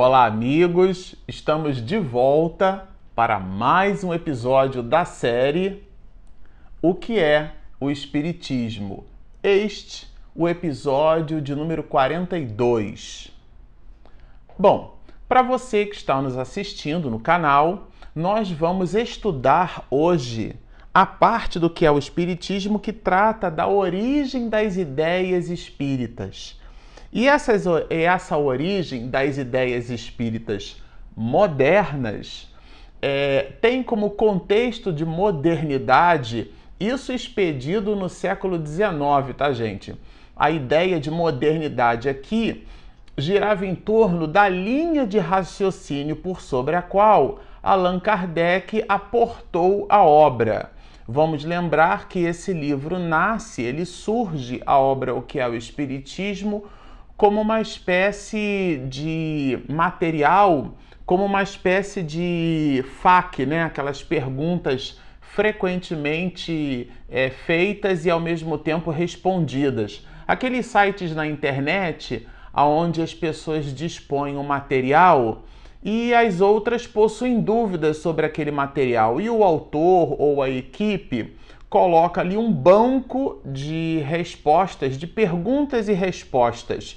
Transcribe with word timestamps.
Olá, 0.00 0.26
amigos! 0.26 1.16
Estamos 1.26 1.84
de 1.84 1.98
volta 1.98 2.86
para 3.16 3.40
mais 3.40 4.04
um 4.04 4.14
episódio 4.14 4.80
da 4.80 5.04
série 5.04 5.82
O 6.80 6.94
que 6.94 7.18
é 7.18 7.56
o 7.80 7.90
Espiritismo? 7.90 9.04
Este, 9.42 10.06
o 10.36 10.48
episódio 10.48 11.42
de 11.42 11.52
número 11.52 11.82
42. 11.82 13.32
Bom, 14.56 14.96
para 15.28 15.42
você 15.42 15.84
que 15.84 15.96
está 15.96 16.22
nos 16.22 16.36
assistindo 16.36 17.10
no 17.10 17.18
canal, 17.18 17.88
nós 18.14 18.48
vamos 18.52 18.94
estudar 18.94 19.84
hoje 19.90 20.54
a 20.94 21.04
parte 21.04 21.58
do 21.58 21.68
que 21.68 21.84
é 21.84 21.90
o 21.90 21.98
Espiritismo 21.98 22.78
que 22.78 22.92
trata 22.92 23.50
da 23.50 23.66
origem 23.66 24.48
das 24.48 24.76
ideias 24.76 25.50
espíritas. 25.50 26.56
E 27.12 27.26
essas, 27.26 27.64
essa 27.88 28.36
origem 28.36 29.08
das 29.08 29.38
ideias 29.38 29.90
espíritas 29.90 30.82
modernas 31.16 32.52
é, 33.00 33.52
tem 33.60 33.82
como 33.82 34.10
contexto 34.10 34.92
de 34.92 35.04
modernidade 35.04 36.50
isso 36.78 37.12
expedido 37.12 37.96
no 37.96 38.08
século 38.08 38.64
XIX, 38.64 39.34
tá, 39.36 39.52
gente? 39.52 39.96
A 40.36 40.48
ideia 40.48 41.00
de 41.00 41.10
modernidade 41.10 42.08
aqui 42.08 42.64
girava 43.16 43.66
em 43.66 43.74
torno 43.74 44.28
da 44.28 44.48
linha 44.48 45.04
de 45.04 45.18
raciocínio 45.18 46.14
por 46.14 46.40
sobre 46.40 46.76
a 46.76 46.82
qual 46.82 47.40
Allan 47.60 47.98
Kardec 47.98 48.84
aportou 48.88 49.86
a 49.88 50.04
obra. 50.04 50.70
Vamos 51.06 51.42
lembrar 51.42 52.06
que 52.06 52.20
esse 52.20 52.52
livro 52.52 52.96
nasce, 52.96 53.62
ele 53.62 53.84
surge, 53.84 54.62
a 54.64 54.78
obra 54.78 55.12
O 55.14 55.22
que 55.22 55.40
é 55.40 55.48
o 55.48 55.56
Espiritismo, 55.56 56.64
como 57.18 57.40
uma 57.40 57.60
espécie 57.60 58.80
de 58.88 59.58
material, 59.68 60.76
como 61.04 61.24
uma 61.24 61.42
espécie 61.42 62.00
de 62.00 62.84
FAQ, 63.02 63.44
né? 63.44 63.64
aquelas 63.64 64.00
perguntas 64.04 65.00
frequentemente 65.20 66.88
é, 67.10 67.28
feitas 67.28 68.06
e 68.06 68.10
ao 68.10 68.20
mesmo 68.20 68.56
tempo 68.56 68.92
respondidas. 68.92 70.06
Aqueles 70.28 70.66
sites 70.66 71.12
na 71.12 71.26
internet 71.26 72.24
onde 72.54 73.02
as 73.02 73.12
pessoas 73.12 73.74
dispõem 73.74 74.36
o 74.36 74.44
material 74.44 75.42
e 75.82 76.14
as 76.14 76.40
outras 76.40 76.86
possuem 76.86 77.40
dúvidas 77.40 77.96
sobre 77.96 78.26
aquele 78.26 78.52
material 78.52 79.20
e 79.20 79.28
o 79.28 79.42
autor 79.42 80.14
ou 80.20 80.40
a 80.40 80.48
equipe 80.48 81.34
coloca 81.68 82.20
ali 82.20 82.36
um 82.36 82.52
banco 82.52 83.40
de 83.44 83.98
respostas, 84.06 84.96
de 84.96 85.06
perguntas 85.06 85.88
e 85.88 85.92
respostas. 85.92 86.96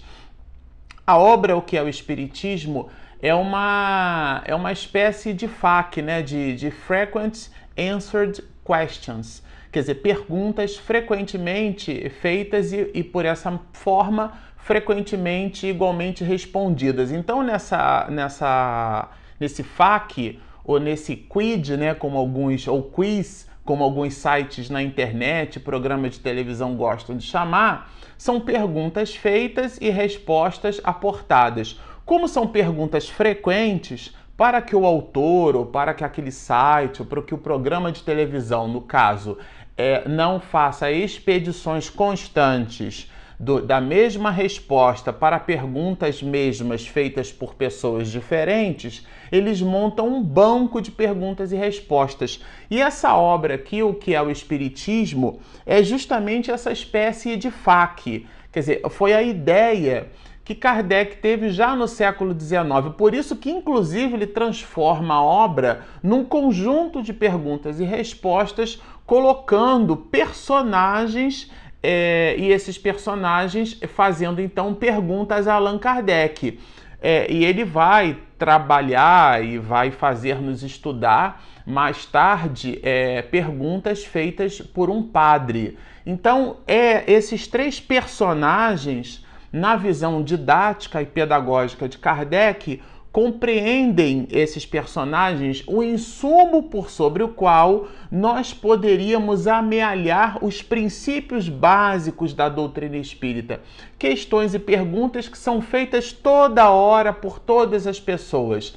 A 1.05 1.17
obra 1.17 1.55
O 1.55 1.61
que 1.61 1.77
é 1.77 1.83
o 1.83 1.89
Espiritismo 1.89 2.89
é 3.21 3.33
uma, 3.33 4.41
é 4.45 4.55
uma 4.55 4.71
espécie 4.71 5.33
de 5.33 5.47
FAQ, 5.47 6.02
né? 6.02 6.21
de, 6.21 6.55
de 6.55 6.71
Frequent 6.71 7.49
Answered 7.77 8.43
Questions, 8.66 9.43
quer 9.71 9.81
dizer, 9.81 9.95
perguntas 9.95 10.77
frequentemente 10.77 12.09
feitas 12.21 12.73
e, 12.73 12.89
e 12.93 13.03
por 13.03 13.25
essa 13.25 13.59
forma 13.73 14.33
frequentemente 14.58 15.67
igualmente 15.67 16.23
respondidas. 16.23 17.11
Então 17.11 17.41
nessa, 17.43 18.08
nessa 18.09 19.09
nesse 19.39 19.63
FAQ 19.63 20.39
ou 20.63 20.80
nesse 20.80 21.15
quid, 21.15 21.75
né, 21.75 21.93
como 21.95 22.17
alguns 22.17 22.67
ou 22.67 22.83
quiz, 22.83 23.49
como 23.65 23.83
alguns 23.83 24.13
sites 24.13 24.69
na 24.69 24.81
internet, 24.81 25.59
programas 25.59 26.13
de 26.13 26.19
televisão 26.19 26.75
gostam 26.75 27.17
de 27.17 27.25
chamar, 27.25 27.91
são 28.22 28.39
perguntas 28.39 29.16
feitas 29.16 29.80
e 29.82 29.89
respostas 29.89 30.80
aportadas. 30.83 31.80
Como 32.05 32.27
são 32.27 32.45
perguntas 32.45 33.09
frequentes, 33.09 34.15
para 34.37 34.61
que 34.61 34.76
o 34.76 34.86
autor, 34.86 35.55
ou 35.55 35.65
para 35.65 35.92
que 35.95 36.04
aquele 36.04 36.32
site, 36.32 37.02
ou 37.02 37.08
para 37.08 37.23
que 37.23 37.33
o 37.33 37.37
programa 37.39 37.92
de 37.92 38.04
televisão, 38.04 38.67
no 38.67 38.80
caso, 38.80 39.39
é, 39.76 40.08
não 40.08 40.39
faça 40.39 40.92
expedições 40.92 41.89
constantes 41.89 43.11
do, 43.41 43.59
da 43.59 43.81
mesma 43.81 44.29
resposta 44.29 45.11
para 45.11 45.39
perguntas 45.39 46.21
mesmas 46.21 46.85
feitas 46.85 47.31
por 47.31 47.55
pessoas 47.55 48.07
diferentes, 48.07 49.03
eles 49.31 49.59
montam 49.63 50.07
um 50.07 50.21
banco 50.21 50.79
de 50.79 50.91
perguntas 50.91 51.52
e 51.52 51.55
respostas. 51.55 52.39
E 52.69 52.79
essa 52.79 53.15
obra 53.15 53.55
aqui, 53.55 53.81
o 53.81 53.95
que 53.95 54.13
é 54.13 54.21
o 54.21 54.29
Espiritismo, 54.29 55.39
é 55.65 55.81
justamente 55.81 56.52
essa 56.52 56.71
espécie 56.71 57.35
de 57.35 57.49
FAQ. 57.49 58.27
Quer 58.52 58.59
dizer, 58.59 58.81
foi 58.91 59.11
a 59.11 59.23
ideia 59.23 60.09
que 60.43 60.53
Kardec 60.53 61.17
teve 61.17 61.49
já 61.49 61.75
no 61.75 61.87
século 61.87 62.39
XIX. 62.39 62.93
Por 62.95 63.15
isso 63.15 63.35
que, 63.35 63.49
inclusive, 63.49 64.13
ele 64.13 64.27
transforma 64.27 65.15
a 65.15 65.23
obra 65.23 65.81
num 66.03 66.23
conjunto 66.23 67.02
de 67.02 67.11
perguntas 67.11 67.79
e 67.79 67.85
respostas, 67.85 68.79
colocando 69.03 69.97
personagens 69.97 71.49
é, 71.83 72.36
e 72.37 72.52
esses 72.52 72.77
personagens 72.77 73.80
fazendo 73.95 74.42
então 74.42 74.73
perguntas 74.73 75.47
a 75.47 75.55
Allan 75.55 75.77
Kardec. 75.77 76.59
É, 77.02 77.31
e 77.31 77.43
ele 77.43 77.65
vai 77.65 78.17
trabalhar 78.37 79.43
e 79.43 79.58
vai 79.58 79.89
fazer-nos 79.89 80.61
estudar 80.61 81.43
mais 81.65 82.05
tarde 82.05 82.80
é, 82.83 83.21
perguntas 83.23 84.03
feitas 84.03 84.61
por 84.61 84.89
um 84.89 85.02
padre. 85.02 85.77
Então, 86.05 86.58
é 86.67 87.11
esses 87.11 87.47
três 87.47 87.80
personagens, 87.80 89.25
na 89.52 89.75
visão 89.75 90.23
didática 90.23 91.02
e 91.02 91.05
pedagógica 91.05 91.87
de 91.87 91.97
Kardec, 91.97 92.81
compreendem 93.11 94.26
esses 94.32 94.66
personagens 94.66 95.64
o 95.67 95.83
insumo 95.83 96.64
por 96.64 96.89
sobre 96.89 97.22
o 97.22 97.30
qual 97.30 97.88
nós 98.10 98.54
poderíamos 98.54 99.48
amealhar 99.48 100.44
os 100.44 100.61
princípios 100.61 101.50
básicos 101.50 102.33
da 102.33 102.48
doutrina 102.48 102.98
espírita. 102.98 103.60
Questões 104.00 104.54
e 104.54 104.60
perguntas 104.60 105.27
que 105.27 105.38
são 105.38 105.61
feitas 105.61 106.14
toda 106.14 106.70
hora 106.70 107.11
por 107.11 107.38
todas 107.38 107.86
as 107.86 108.00
pessoas. 108.00 108.76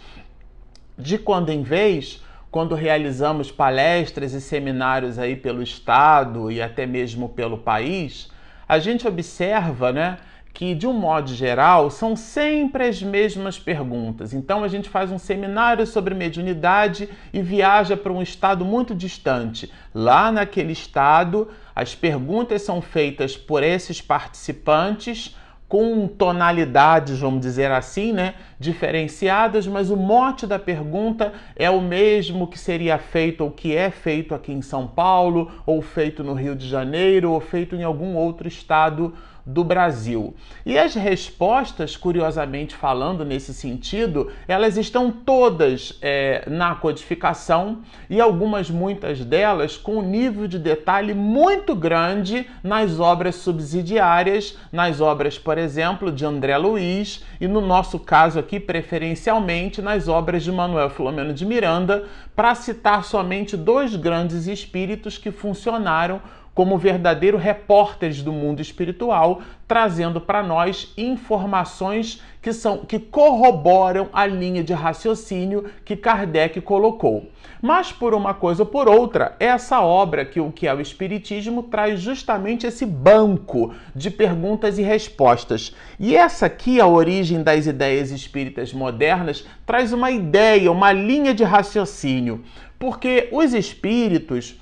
De 0.98 1.16
quando 1.16 1.50
em 1.50 1.62
vez, 1.62 2.20
quando 2.50 2.74
realizamos 2.74 3.52
palestras 3.52 4.32
e 4.32 4.40
seminários 4.40 5.16
aí 5.16 5.36
pelo 5.36 5.62
estado 5.62 6.50
e 6.50 6.60
até 6.60 6.86
mesmo 6.86 7.28
pelo 7.28 7.58
país, 7.58 8.28
a 8.68 8.80
gente 8.80 9.06
observa, 9.06 9.92
né, 9.92 10.18
que, 10.54 10.72
de 10.72 10.86
um 10.86 10.92
modo 10.92 11.34
geral, 11.34 11.90
são 11.90 12.14
sempre 12.14 12.84
as 12.84 13.02
mesmas 13.02 13.58
perguntas. 13.58 14.32
Então, 14.32 14.62
a 14.62 14.68
gente 14.68 14.88
faz 14.88 15.10
um 15.10 15.18
seminário 15.18 15.84
sobre 15.84 16.14
mediunidade 16.14 17.08
e 17.32 17.42
viaja 17.42 17.96
para 17.96 18.12
um 18.12 18.22
estado 18.22 18.64
muito 18.64 18.94
distante. 18.94 19.70
Lá 19.92 20.30
naquele 20.30 20.72
estado, 20.72 21.48
as 21.74 21.96
perguntas 21.96 22.62
são 22.62 22.80
feitas 22.80 23.36
por 23.36 23.64
esses 23.64 24.00
participantes 24.00 25.36
com 25.66 26.06
tonalidades, 26.06 27.18
vamos 27.18 27.40
dizer 27.40 27.72
assim, 27.72 28.12
né, 28.12 28.34
diferenciadas, 28.60 29.66
mas 29.66 29.90
o 29.90 29.96
mote 29.96 30.46
da 30.46 30.58
pergunta 30.58 31.32
é 31.56 31.68
o 31.68 31.80
mesmo 31.80 32.46
que 32.46 32.58
seria 32.58 32.96
feito 32.96 33.42
ou 33.42 33.50
que 33.50 33.74
é 33.74 33.90
feito 33.90 34.36
aqui 34.36 34.52
em 34.52 34.62
São 34.62 34.86
Paulo, 34.86 35.50
ou 35.66 35.82
feito 35.82 36.22
no 36.22 36.34
Rio 36.34 36.54
de 36.54 36.68
Janeiro, 36.68 37.32
ou 37.32 37.40
feito 37.40 37.74
em 37.74 37.82
algum 37.82 38.14
outro 38.14 38.46
estado 38.46 39.14
do 39.46 39.62
Brasil. 39.62 40.34
E 40.64 40.78
as 40.78 40.94
respostas, 40.94 41.96
curiosamente 41.96 42.74
falando 42.74 43.24
nesse 43.24 43.52
sentido, 43.52 44.32
elas 44.48 44.76
estão 44.76 45.10
todas 45.10 45.98
é, 46.00 46.44
na 46.48 46.74
codificação 46.74 47.82
e 48.08 48.20
algumas, 48.20 48.70
muitas 48.70 49.20
delas, 49.24 49.76
com 49.76 49.98
um 49.98 50.02
nível 50.02 50.46
de 50.46 50.58
detalhe 50.58 51.12
muito 51.12 51.74
grande 51.74 52.46
nas 52.62 52.98
obras 52.98 53.34
subsidiárias, 53.36 54.56
nas 54.72 55.00
obras, 55.00 55.38
por 55.38 55.58
exemplo, 55.58 56.10
de 56.10 56.24
André 56.24 56.56
Luiz 56.56 57.22
e, 57.40 57.46
no 57.46 57.60
nosso 57.60 57.98
caso 57.98 58.38
aqui, 58.38 58.58
preferencialmente, 58.58 59.82
nas 59.82 60.08
obras 60.08 60.42
de 60.42 60.50
Manuel 60.50 60.88
Filomeno 60.88 61.34
de 61.34 61.44
Miranda, 61.44 62.04
para 62.34 62.54
citar 62.54 63.04
somente 63.04 63.56
dois 63.56 63.94
grandes 63.94 64.46
espíritos 64.46 65.18
que 65.18 65.30
funcionaram 65.30 66.20
como 66.54 66.78
verdadeiros 66.78 67.42
repórteres 67.42 68.22
do 68.22 68.32
mundo 68.32 68.62
espiritual, 68.62 69.42
trazendo 69.66 70.20
para 70.20 70.42
nós 70.42 70.92
informações 70.96 72.22
que 72.40 72.52
são 72.52 72.78
que 72.78 72.98
corroboram 72.98 74.08
a 74.12 74.24
linha 74.24 74.62
de 74.62 74.72
raciocínio 74.72 75.64
que 75.84 75.96
Kardec 75.96 76.60
colocou. 76.60 77.28
Mas 77.60 77.90
por 77.90 78.12
uma 78.12 78.34
coisa 78.34 78.62
ou 78.62 78.66
por 78.66 78.88
outra, 78.88 79.34
essa 79.40 79.80
obra 79.80 80.24
que 80.24 80.38
o 80.38 80.52
que 80.52 80.66
é 80.66 80.74
o 80.74 80.82
espiritismo 80.82 81.62
traz 81.62 81.98
justamente 81.98 82.66
esse 82.66 82.84
banco 82.84 83.74
de 83.96 84.10
perguntas 84.10 84.78
e 84.78 84.82
respostas. 84.82 85.74
E 85.98 86.14
essa 86.14 86.44
aqui, 86.44 86.78
a 86.78 86.86
origem 86.86 87.42
das 87.42 87.66
ideias 87.66 88.10
espíritas 88.10 88.72
modernas, 88.74 89.46
traz 89.64 89.94
uma 89.94 90.10
ideia, 90.10 90.70
uma 90.70 90.92
linha 90.92 91.32
de 91.32 91.42
raciocínio, 91.42 92.44
porque 92.78 93.30
os 93.32 93.54
espíritos 93.54 94.60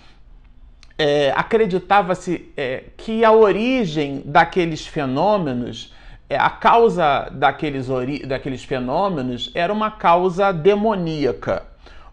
é, 0.98 1.32
acreditava-se 1.36 2.52
é, 2.56 2.84
que 2.96 3.24
a 3.24 3.32
origem 3.32 4.22
daqueles 4.24 4.86
fenômenos 4.86 5.92
é, 6.28 6.36
a 6.38 6.48
causa 6.48 7.28
daqueles, 7.32 7.88
daqueles 8.26 8.64
fenômenos 8.64 9.50
era 9.54 9.72
uma 9.72 9.90
causa 9.90 10.50
demoníaca, 10.50 11.62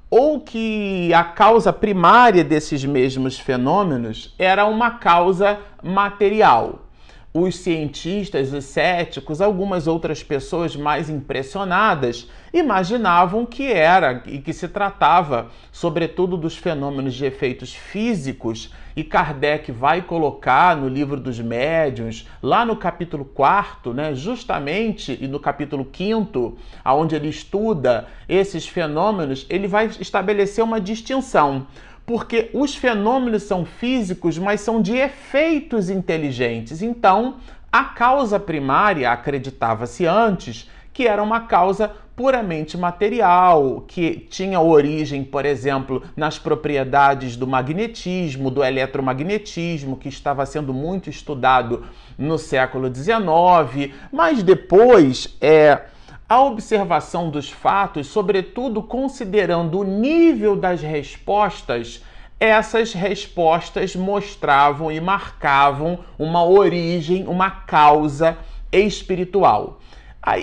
ou 0.10 0.42
que 0.42 1.14
a 1.14 1.24
causa 1.24 1.72
primária 1.72 2.44
desses 2.44 2.84
mesmos 2.84 3.40
fenômenos 3.40 4.34
era 4.38 4.66
uma 4.66 4.92
causa 4.92 5.60
material 5.82 6.89
os 7.34 7.58
cientistas, 7.58 8.52
os 8.54 8.66
céticos, 8.66 9.40
algumas 9.40 9.88
outras 9.88 10.24
pessoas 10.24 10.76
mais 10.76 11.10
impressionadas 11.10 12.28
imaginavam 12.52 13.46
que 13.46 13.72
era 13.72 14.24
e 14.26 14.40
que 14.40 14.52
se 14.52 14.68
tratava, 14.68 15.50
sobretudo, 15.72 16.36
dos 16.36 16.58
fenômenos 16.58 17.14
de 17.14 17.26
efeitos 17.26 17.74
físicos, 17.74 18.74
e 18.96 19.04
Kardec 19.04 19.72
vai 19.72 20.02
colocar 20.02 20.76
no 20.76 20.90
livro 20.90 21.20
dos 21.20 21.40
médiuns, 21.40 22.28
lá 22.42 22.66
no 22.66 22.76
capítulo 22.76 23.24
4, 23.24 23.94
né, 23.94 24.16
justamente, 24.16 25.18
e 25.22 25.28
no 25.28 25.40
capítulo 25.40 25.88
5, 25.96 26.58
onde 26.84 27.16
ele 27.16 27.30
estuda 27.30 28.08
esses 28.28 28.68
fenômenos, 28.68 29.46
ele 29.50 29.68
vai 29.68 29.86
estabelecer 29.86 30.64
uma 30.64 30.82
distinção 30.82 31.68
porque 32.10 32.50
os 32.56 32.76
fenômenos 32.76 33.44
são 33.44 33.64
físicos, 33.64 34.36
mas 34.36 34.62
são 34.62 34.82
de 34.82 34.96
efeitos 34.96 35.92
inteligentes. 35.92 36.82
Então, 36.82 37.36
a 37.72 37.84
causa 37.84 38.40
primária 38.40 39.12
acreditava-se 39.12 40.08
antes 40.08 40.68
que 40.92 41.08
era 41.08 41.22
uma 41.22 41.42
causa 41.42 41.92
puramente 42.16 42.76
material, 42.76 43.86
que 43.88 44.26
tinha 44.28 44.60
origem, 44.60 45.24
por 45.24 45.46
exemplo, 45.46 46.02
nas 46.18 46.40
propriedades 46.40 47.36
do 47.36 47.46
magnetismo, 47.46 48.50
do 48.50 48.64
eletromagnetismo, 48.64 49.96
que 49.96 50.10
estava 50.10 50.48
sendo 50.48 50.74
muito 50.74 51.12
estudado 51.12 51.86
no 52.18 52.40
século 52.40 52.92
XIX, 52.92 53.94
mas 54.12 54.42
depois 54.42 55.38
é 55.40 55.84
a 56.30 56.44
observação 56.44 57.32
dos 57.32 57.50
fatos, 57.50 58.06
sobretudo 58.06 58.84
considerando 58.84 59.80
o 59.80 59.84
nível 59.84 60.56
das 60.56 60.80
respostas, 60.80 62.04
essas 62.40 62.94
respostas 62.94 63.96
mostravam 63.96 64.92
e 64.92 65.02
marcavam 65.02 66.00
uma 66.20 66.46
origem, 66.46 67.26
uma 67.26 67.50
causa 67.50 68.38
espiritual. 68.72 69.80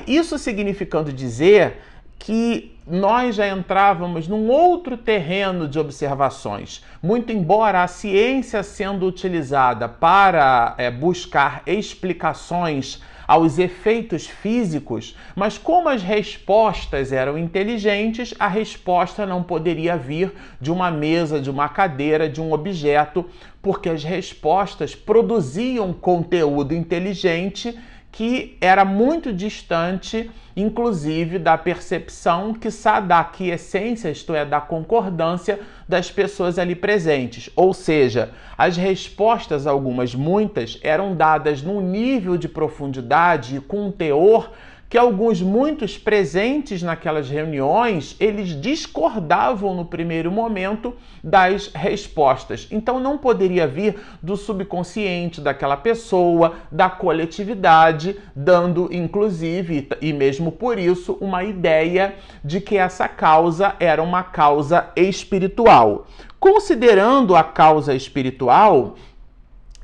Isso 0.08 0.36
significando 0.38 1.12
dizer 1.12 1.78
que 2.18 2.76
nós 2.84 3.36
já 3.36 3.48
entrávamos 3.48 4.26
num 4.26 4.48
outro 4.48 4.96
terreno 4.96 5.68
de 5.68 5.78
observações. 5.78 6.84
Muito 7.00 7.32
embora 7.32 7.82
a 7.82 7.88
ciência 7.88 8.62
sendo 8.62 9.06
utilizada 9.06 9.88
para 9.88 10.74
é, 10.78 10.90
buscar 10.90 11.62
explicações 11.66 13.00
aos 13.26 13.58
efeitos 13.58 14.26
físicos, 14.26 15.16
mas 15.34 15.58
como 15.58 15.88
as 15.88 16.02
respostas 16.02 17.12
eram 17.12 17.36
inteligentes, 17.36 18.34
a 18.38 18.48
resposta 18.48 19.26
não 19.26 19.42
poderia 19.42 19.96
vir 19.96 20.32
de 20.60 20.70
uma 20.70 20.90
mesa, 20.90 21.40
de 21.40 21.50
uma 21.50 21.68
cadeira, 21.68 22.28
de 22.28 22.40
um 22.40 22.52
objeto, 22.52 23.24
porque 23.60 23.88
as 23.88 24.04
respostas 24.04 24.94
produziam 24.94 25.92
conteúdo 25.92 26.74
inteligente 26.74 27.76
que 28.16 28.56
era 28.62 28.82
muito 28.82 29.30
distante, 29.30 30.30
inclusive, 30.56 31.38
da 31.38 31.58
percepção 31.58 32.54
que 32.54 32.70
da 33.06 33.20
aquiescência, 33.20 34.08
isto 34.08 34.34
é, 34.34 34.42
da 34.42 34.58
concordância 34.58 35.60
das 35.86 36.10
pessoas 36.10 36.58
ali 36.58 36.74
presentes. 36.74 37.50
Ou 37.54 37.74
seja, 37.74 38.30
as 38.56 38.78
respostas, 38.78 39.66
algumas, 39.66 40.14
muitas, 40.14 40.78
eram 40.80 41.14
dadas 41.14 41.60
num 41.60 41.82
nível 41.82 42.38
de 42.38 42.48
profundidade 42.48 43.56
e 43.56 43.60
com 43.60 43.88
um 43.88 43.92
teor 43.92 44.50
que 44.88 44.96
alguns 44.96 45.42
muitos 45.42 45.98
presentes 45.98 46.82
naquelas 46.82 47.28
reuniões, 47.28 48.16
eles 48.20 48.60
discordavam 48.60 49.74
no 49.74 49.84
primeiro 49.84 50.30
momento 50.30 50.94
das 51.22 51.68
respostas. 51.74 52.68
Então 52.70 53.00
não 53.00 53.18
poderia 53.18 53.66
vir 53.66 53.96
do 54.22 54.36
subconsciente 54.36 55.40
daquela 55.40 55.76
pessoa, 55.76 56.54
da 56.70 56.88
coletividade, 56.88 58.16
dando 58.34 58.88
inclusive 58.92 59.88
e 60.00 60.12
mesmo 60.12 60.52
por 60.52 60.78
isso 60.78 61.16
uma 61.20 61.42
ideia 61.42 62.14
de 62.44 62.60
que 62.60 62.76
essa 62.76 63.08
causa 63.08 63.74
era 63.80 64.02
uma 64.02 64.22
causa 64.22 64.90
espiritual. 64.94 66.06
Considerando 66.38 67.34
a 67.34 67.42
causa 67.42 67.94
espiritual, 67.94 68.94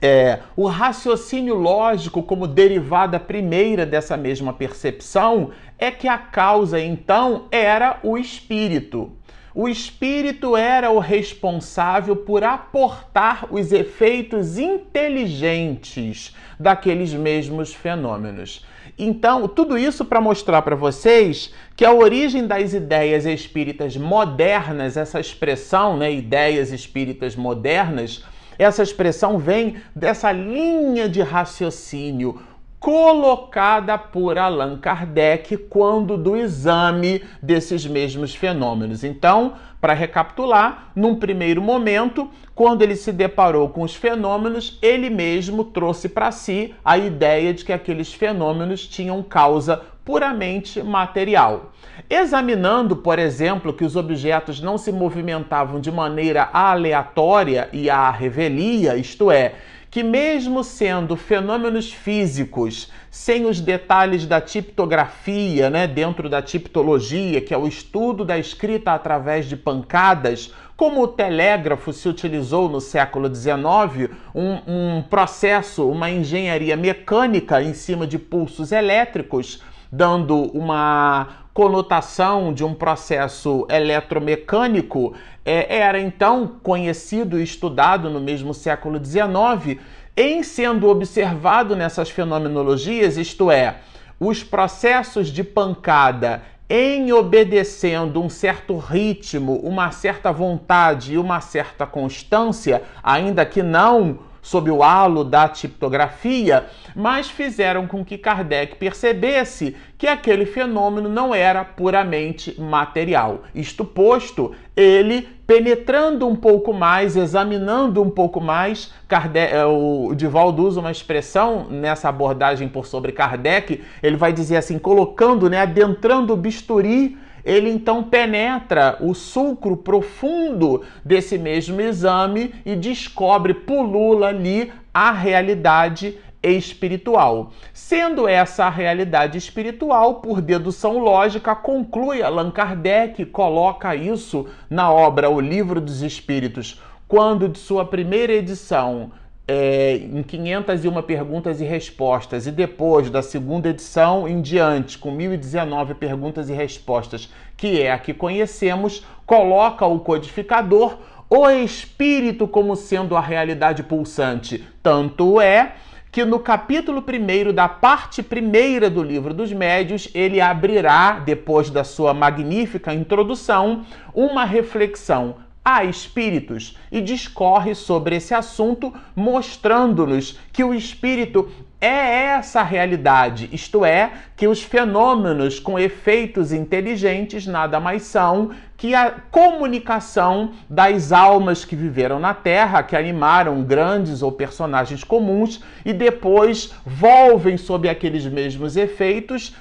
é, 0.03 0.41
o 0.57 0.67
raciocínio 0.67 1.55
lógico, 1.55 2.25
como 2.25 2.49
derivada 2.49 3.21
primeira 3.21 3.87
dessa 3.87 4.17
mesma 4.17 4.53
percepção, 4.53 5.53
é 5.79 5.93
que 5.93 6.09
a 6.09 6.19
causa 6.19 6.81
então 6.81 7.45
era 7.53 8.01
o 8.03 8.19
espírito. 8.19 9.13
O 9.55 9.69
espírito 9.69 10.57
era 10.57 10.91
o 10.91 10.99
responsável 10.99 12.17
por 12.17 12.43
aportar 12.43 13.47
os 13.49 13.71
efeitos 13.71 14.59
inteligentes 14.59 16.35
daqueles 16.59 17.13
mesmos 17.13 17.73
fenômenos. 17.73 18.67
Então, 18.99 19.47
tudo 19.47 19.79
isso 19.79 20.05
para 20.05 20.21
mostrar 20.21 20.63
para 20.63 20.75
vocês 20.75 21.53
que 21.77 21.85
a 21.85 21.93
origem 21.93 22.47
das 22.47 22.73
ideias 22.73 23.25
espíritas 23.25 23.97
modernas, 23.97 24.97
essa 24.97 25.21
expressão, 25.21 25.97
né, 25.97 26.13
ideias 26.13 26.73
espíritas 26.73 27.37
modernas, 27.37 28.25
essa 28.59 28.83
expressão 28.83 29.39
vem 29.39 29.77
dessa 29.95 30.33
linha 30.33 31.09
de 31.09 31.23
raciocínio 31.23 32.41
colocada 32.83 33.97
por 33.97 34.37
Allan 34.37 34.77
Kardec 34.77 35.57
quando 35.57 36.19
do 36.19 36.37
exame 36.37 37.23
desses 37.41 37.87
mesmos 37.87 38.35
fenômenos. 38.35 39.05
Então, 39.05 39.53
para 39.81 39.95
recapitular, 39.95 40.91
num 40.95 41.15
primeiro 41.15 41.63
momento, 41.63 42.29
quando 42.57 42.83
ele 42.83 42.97
se 42.97 43.13
deparou 43.13 43.69
com 43.69 43.83
os 43.83 43.95
fenômenos, 43.95 44.81
ele 44.83 45.09
mesmo 45.11 45.63
trouxe 45.63 46.09
para 46.09 46.33
si 46.33 46.75
a 46.85 46.99
ideia 46.99 47.55
de 47.55 47.65
que 47.65 47.73
aqueles 47.73 48.13
fenômenos 48.13 48.87
tinham 48.87 49.23
causa 49.23 49.81
puramente 50.05 50.83
material. 50.83 51.73
Examinando, 52.09 52.97
por 52.97 53.19
exemplo, 53.19 53.73
que 53.73 53.85
os 53.85 53.97
objetos 53.97 54.61
não 54.61 54.77
se 54.77 54.91
movimentavam 54.91 55.81
de 55.81 55.91
maneira 55.91 56.49
aleatória 56.53 57.69
e 57.73 57.89
à 57.89 58.11
revelia, 58.11 58.97
isto 58.97 59.31
é, 59.31 59.55
que, 59.91 60.03
mesmo 60.03 60.65
sendo 60.65 61.17
fenômenos 61.17 61.93
físicos, 61.93 62.91
sem 63.11 63.45
os 63.45 63.61
detalhes 63.61 64.25
da 64.25 64.41
tiptografia, 64.41 65.69
né, 65.69 65.87
dentro 65.87 66.31
da 66.31 66.41
tiptologia, 66.41 67.43
que 67.43 67.53
é 67.53 67.59
o 67.59 67.67
estudo 67.67 68.25
da 68.25 68.39
escrita 68.39 68.93
através 68.93 69.47
de 69.47 69.55
pancadas, 69.55 70.53
como 70.79 71.03
o 71.03 71.09
telégrafo 71.09 71.93
se 71.93 72.09
utilizou 72.09 72.71
no 72.71 72.81
século 72.81 73.33
XIX, 73.33 74.11
um, 74.35 74.97
um 74.99 75.03
processo, 75.03 75.87
uma 75.89 76.11
engenharia 76.11 76.77
mecânica 76.77 77.63
em 77.63 77.75
cima 77.75 78.07
de 78.07 78.19
pulsos 78.19 78.73
elétricos, 78.73 79.63
dando 79.93 80.45
uma 80.57 81.43
conotação 81.53 82.51
de 82.51 82.65
um 82.65 82.73
processo 82.73 83.67
eletromecânico, 83.69 85.13
é, 85.45 85.77
era 85.77 86.01
então 86.01 86.57
conhecido 86.63 87.39
e 87.39 87.43
estudado 87.43 88.09
no 88.09 88.19
mesmo 88.19 88.55
século 88.55 88.99
XIX, 89.05 89.79
em 90.17 90.43
sendo 90.43 90.89
observado 90.89 91.77
nessas 91.77 92.09
fenomenologias, 92.09 93.19
isto 93.19 93.51
é, 93.51 93.77
os 94.19 94.43
processos 94.43 95.29
de 95.29 95.45
pancada 95.45 96.43
em 96.71 97.13
obedecendo 97.13 98.23
um 98.23 98.31
certo 98.31 98.79
ritmo, 98.79 99.57
uma 99.57 99.91
certa 99.91 100.33
vontade 100.33 101.13
e 101.13 101.19
uma 101.19 101.39
certa 101.43 101.87
constância, 101.87 102.83
ainda 103.03 103.45
que 103.45 103.63
não 103.63 104.21
sob 104.43 104.71
o 104.71 104.83
halo 104.83 105.23
da 105.23 105.49
tiptografia, 105.49 106.67
mas 106.97 107.31
fizeram 107.31 107.87
com 107.87 108.05
que 108.05 108.19
Kardec 108.19 108.75
percebesse 108.75 109.77
que 109.97 110.09
aquele 110.09 110.45
fenômeno 110.45 111.09
não 111.09 111.33
era 111.33 111.65
puramente 111.65 112.61
material. 112.61 113.43
Isto 113.55 113.85
posto, 113.85 114.53
ele 114.77 115.29
penetrando 115.47 116.27
um 116.27 116.35
pouco 116.35 116.73
mais, 116.73 117.15
examinando 117.17 118.03
um 118.03 118.11
pouco 118.11 118.41
mais, 118.41 118.93
Kardec, 119.07 119.55
é, 119.55 119.65
o 119.65 120.13
Divaldo 120.15 120.67
usa 120.67 120.81
uma 120.81 120.91
expressão 120.91 121.69
nessa 121.71 122.09
abordagem 122.09 122.69
por 122.69 122.85
sobre 122.85 123.13
Kardec, 123.13 123.81
ele 124.03 124.17
vai 124.17 124.33
dizer 124.33 124.57
assim, 124.57 124.79
colocando, 124.79 125.49
né, 125.49 125.61
adentrando 125.61 126.33
o 126.33 126.37
bisturi 126.37 127.17
ele 127.45 127.71
então 127.71 128.03
penetra 128.03 128.97
o 129.01 129.15
sulcro 129.15 129.77
profundo 129.77 130.83
desse 131.05 131.39
mesmo 131.39 131.81
exame 131.81 132.55
e 132.65 132.77
descobre, 132.77 133.55
pulula 133.55 134.29
ali 134.29 134.73
a 134.93 135.11
realidade 135.11 136.19
espiritual. 136.43 137.53
Sendo 137.73 138.27
essa 138.27 138.65
a 138.65 138.71
realidade 138.71 139.39
espiritual, 139.39 140.17
por 140.17 140.41
dedução 140.41 140.99
lógica, 140.99 141.55
conclui 141.55 142.23
Allan 142.23 142.51
Kardec, 142.51 143.25
coloca 143.27 143.95
isso 143.95 144.47
na 144.69 144.91
obra 144.93 145.31
O 145.31 145.41
Livro 145.41 145.81
dos 145.81 146.03
Espíritos, 146.03 146.81
quando 147.07 147.49
de 147.49 147.59
sua 147.59 147.85
primeira 147.85 148.33
edição 148.33 149.13
é, 149.47 149.97
em 149.97 150.23
501 150.23 151.03
perguntas 151.03 151.61
e 151.61 151.65
respostas, 151.65 152.47
e 152.47 152.51
depois 152.51 153.11
da 153.11 153.23
segunda 153.23 153.69
edição 153.69 154.29
em 154.29 154.41
diante, 154.41 154.99
com 154.99 155.11
1019 155.11 155.95
perguntas 155.95 156.49
e 156.49 156.53
respostas, 156.53 157.29
que 157.57 157.81
é 157.81 157.93
a 157.93 157.99
que 157.99 158.15
conhecemos, 158.15 159.05
coloca 159.27 159.85
o 159.87 160.01
codificador 160.01 160.97
o 161.35 161.49
espírito 161.49 162.47
como 162.47 162.77
sendo 162.77 163.17
a 163.17 163.21
realidade 163.21 163.83
pulsante. 163.83 164.63
Tanto 164.83 165.41
é 165.41 165.77
que 166.11 166.27
no 166.27 166.39
capítulo 166.39 167.03
1 167.03 167.55
da 167.55 167.67
parte 167.67 168.23
primeira 168.23 168.91
do 168.91 169.03
livro 169.03 169.33
dos 169.33 169.51
médios, 169.51 170.11
ele 170.15 170.43
abrirá, 170.43 171.13
depois 171.13 171.71
da 171.71 171.85
sua 171.85 172.13
magnífica 172.13 172.93
introdução, 172.93 173.87
uma 174.15 174.45
reflexão 174.45 175.37
a 175.65 175.85
espíritos 175.85 176.77
e 176.91 177.01
discorre 177.01 177.75
sobre 177.75 178.17
esse 178.17 178.35
assunto, 178.35 178.93
mostrando-nos 179.15 180.39
que 180.53 180.65
o 180.65 180.75
espírito 180.75 181.51
é 181.83 182.37
essa 182.37 182.63
realidade, 182.63 183.51
isto 183.53 183.85
é, 183.85 184.13
que 184.37 184.47
os 184.47 184.63
fenômenos 184.63 185.59
com 185.59 185.77
efeitos 185.77 186.53
inteligentes 186.53 187.45
nada 187.45 187.81
mais 187.81 188.03
são 188.03 188.53
que 188.77 188.95
a 188.95 189.11
comunicação 189.11 190.53
das 190.71 191.11
almas 191.11 191.65
que 191.65 191.75
viveram 191.75 192.21
na 192.21 192.35
Terra, 192.35 192.83
que 192.85 192.97
animaram 192.97 193.63
grandes 193.63 194.23
ou 194.23 194.31
personagens 194.31 195.03
comuns 195.03 195.61
e 195.85 195.93
depois 195.93 196.73
volvem 196.87 197.57
sob 197.57 197.89
aqueles 197.89 198.27
mesmos 198.27 198.77
efeitos, 198.77 199.55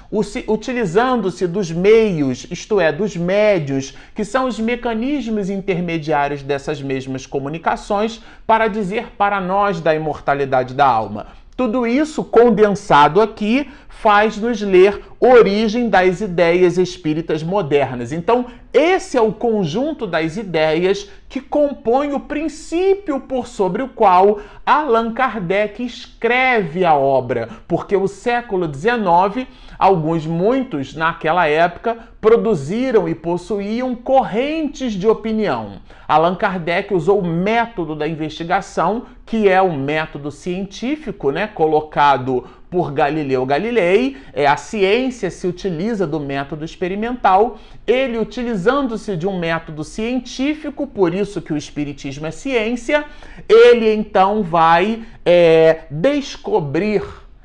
utilizando-se 0.48 1.46
dos 1.48 1.72
meios, 1.72 2.46
isto 2.50 2.80
é, 2.80 2.92
dos 2.92 3.16
médios, 3.16 3.96
que 4.14 4.24
são 4.24 4.46
os 4.46 4.60
mecanismos 4.60 5.50
intermediários 5.50 6.42
dessas 6.42 6.80
mesmas 6.80 7.26
comunicações, 7.26 8.22
para 8.46 8.68
dizer 8.68 9.12
para 9.18 9.40
nós 9.40 9.80
da 9.80 9.92
imortalidade 9.92 10.74
da 10.74 10.86
alma. 10.86 11.41
Tudo 11.56 11.86
isso 11.86 12.24
condensado 12.24 13.20
aqui 13.20 13.70
faz-nos 13.88 14.60
ler 14.60 15.02
Origem 15.24 15.88
das 15.88 16.20
Ideias 16.20 16.76
Espíritas 16.76 17.44
Modernas. 17.44 18.10
Então, 18.10 18.46
esse 18.72 19.16
é 19.16 19.20
o 19.20 19.32
conjunto 19.32 20.04
das 20.04 20.36
ideias 20.36 21.08
que 21.28 21.40
compõe 21.40 22.12
o 22.12 22.18
princípio 22.18 23.20
por 23.20 23.46
sobre 23.46 23.82
o 23.82 23.88
qual 23.88 24.40
Allan 24.66 25.12
Kardec 25.12 25.80
escreve 25.80 26.84
a 26.84 26.96
obra, 26.96 27.48
porque 27.68 27.94
o 27.94 28.08
século 28.08 28.66
XIX, 28.66 29.46
alguns, 29.78 30.26
muitos 30.26 30.92
naquela 30.92 31.46
época, 31.46 31.98
produziram 32.20 33.08
e 33.08 33.14
possuíam 33.14 33.94
correntes 33.94 34.92
de 34.92 35.06
opinião. 35.06 35.74
Allan 36.08 36.34
Kardec 36.34 36.92
usou 36.92 37.20
o 37.20 37.24
método 37.24 37.94
da 37.94 38.08
investigação, 38.08 39.04
que 39.24 39.48
é 39.48 39.62
o 39.62 39.72
método 39.72 40.32
científico, 40.32 41.30
né, 41.30 41.46
colocado 41.46 42.44
por 42.72 42.90
Galileu 42.90 43.44
Galilei, 43.44 44.16
é, 44.32 44.46
a 44.46 44.56
ciência 44.56 45.30
se 45.30 45.46
utiliza 45.46 46.06
do 46.06 46.18
método 46.18 46.64
experimental, 46.64 47.58
ele 47.86 48.16
utilizando-se 48.16 49.14
de 49.14 49.26
um 49.26 49.38
método 49.38 49.84
científico, 49.84 50.86
por 50.86 51.14
isso 51.14 51.42
que 51.42 51.52
o 51.52 51.56
Espiritismo 51.56 52.26
é 52.26 52.30
ciência, 52.30 53.04
ele 53.46 53.92
então 53.92 54.42
vai 54.42 55.04
é, 55.22 55.80
descobrir 55.90 57.02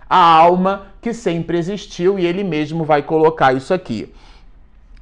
a 0.09 0.17
alma 0.17 0.87
que 1.01 1.11
sempre 1.11 1.57
existiu 1.57 2.17
e 2.17 2.25
ele 2.25 2.45
mesmo 2.45 2.85
vai 2.85 3.03
colocar 3.03 3.53
isso 3.53 3.73
aqui. 3.73 4.13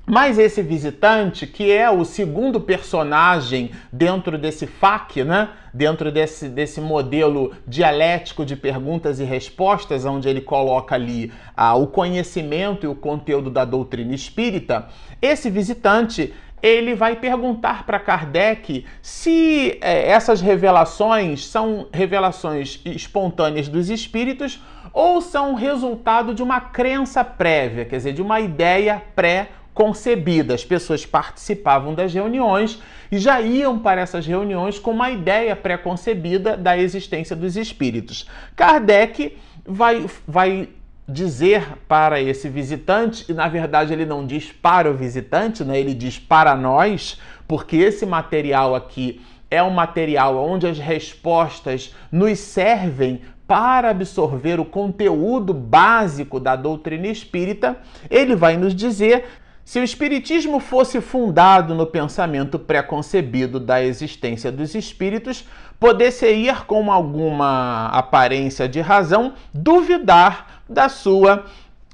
Mas 0.08 0.38
esse 0.38 0.62
visitante, 0.62 1.48
que 1.48 1.72
é 1.72 1.90
o 1.90 2.06
segundo 2.06 2.62
personagem 2.62 3.72
dentro 3.92 4.38
desse 4.38 4.68
FAQ, 4.68 5.24
né? 5.24 5.50
dentro 5.74 6.12
desse, 6.12 6.48
desse 6.48 6.80
modelo 6.80 7.54
dialético 7.68 8.46
de 8.46 8.56
perguntas 8.56 9.20
e 9.20 9.24
respostas, 9.24 10.06
onde 10.06 10.30
ele 10.30 10.42
coloca 10.42 10.94
ali 10.94 11.34
ah, 11.58 11.76
o 11.76 11.88
conhecimento 11.88 12.86
e 12.86 12.88
o 12.88 12.96
conteúdo 12.96 13.50
da 13.50 13.66
doutrina 13.66 14.14
espírita, 14.14 14.88
esse 15.22 15.50
visitante 15.50 16.34
ele 16.62 16.96
vai 16.96 17.16
perguntar 17.16 17.86
para 17.86 18.00
Kardec 18.00 18.86
se 19.02 19.78
é, 19.82 20.10
essas 20.10 20.40
revelações 20.40 21.46
são 21.46 21.88
revelações 21.92 22.80
espontâneas 22.86 23.68
dos 23.68 23.90
espíritos 23.90 24.62
ou 24.94 25.20
são 25.20 25.56
resultado 25.56 26.34
de 26.34 26.42
uma 26.42 26.62
crença 26.62 27.24
prévia, 27.24 27.86
quer 27.86 27.98
dizer, 27.98 28.14
de 28.14 28.22
uma 28.22 28.40
ideia 28.40 29.02
pré 29.14 29.50
concebida. 29.76 30.56
As 30.56 30.64
pessoas 30.64 31.06
participavam 31.06 31.94
das 31.94 32.12
reuniões 32.12 32.82
e 33.12 33.20
já 33.20 33.42
iam 33.42 33.78
para 33.78 34.02
essas 34.02 34.26
reuniões 34.26 34.80
com 34.80 34.92
uma 34.92 35.12
ideia 35.12 35.56
pré-concebida 35.56 36.58
da 36.58 36.76
existência 36.76 37.36
dos 37.36 37.58
espíritos. 37.58 38.28
Kardec 38.56 39.38
vai, 39.66 40.06
vai 40.26 40.70
dizer 41.08 41.78
para 41.88 42.20
esse 42.20 42.50
visitante, 42.50 43.26
e 43.30 43.34
na 43.34 43.48
verdade 43.48 43.94
ele 43.94 44.06
não 44.06 44.26
diz 44.26 44.52
para 44.52 44.90
o 44.90 44.96
visitante, 44.96 45.64
né? 45.64 45.78
ele 45.78 45.94
diz 45.94 46.18
para 46.18 46.56
nós, 46.56 47.20
porque 47.48 47.76
esse 47.76 48.06
material 48.06 48.74
aqui 48.74 49.22
é 49.52 49.62
um 49.62 49.70
material 49.70 50.38
onde 50.38 50.66
as 50.66 50.80
respostas 50.80 51.94
nos 52.12 52.40
servem 52.40 53.22
para 53.48 53.92
absorver 53.92 54.60
o 54.60 54.66
conteúdo 54.66 55.54
básico 55.54 56.40
da 56.40 56.56
doutrina 56.56 57.08
espírita, 57.08 57.78
ele 58.10 58.36
vai 58.36 58.58
nos 58.58 58.74
dizer 58.74 59.26
se 59.66 59.80
o 59.80 59.84
Espiritismo 59.84 60.60
fosse 60.60 61.02
fundado 61.02 61.74
no 61.74 61.88
pensamento 61.88 62.60
preconcebido 62.60 63.60
da 63.60 63.84
existência 63.84 64.52
dos 64.52 64.76
espíritos, 64.76 65.44
poder-se 65.80 66.32
ir 66.32 66.66
com 66.66 66.92
alguma 66.92 67.88
aparência 67.88 68.70
de 68.70 68.80
razão 68.80 69.34
duvidar 69.52 70.62
da 70.70 70.88
sua 70.88 71.46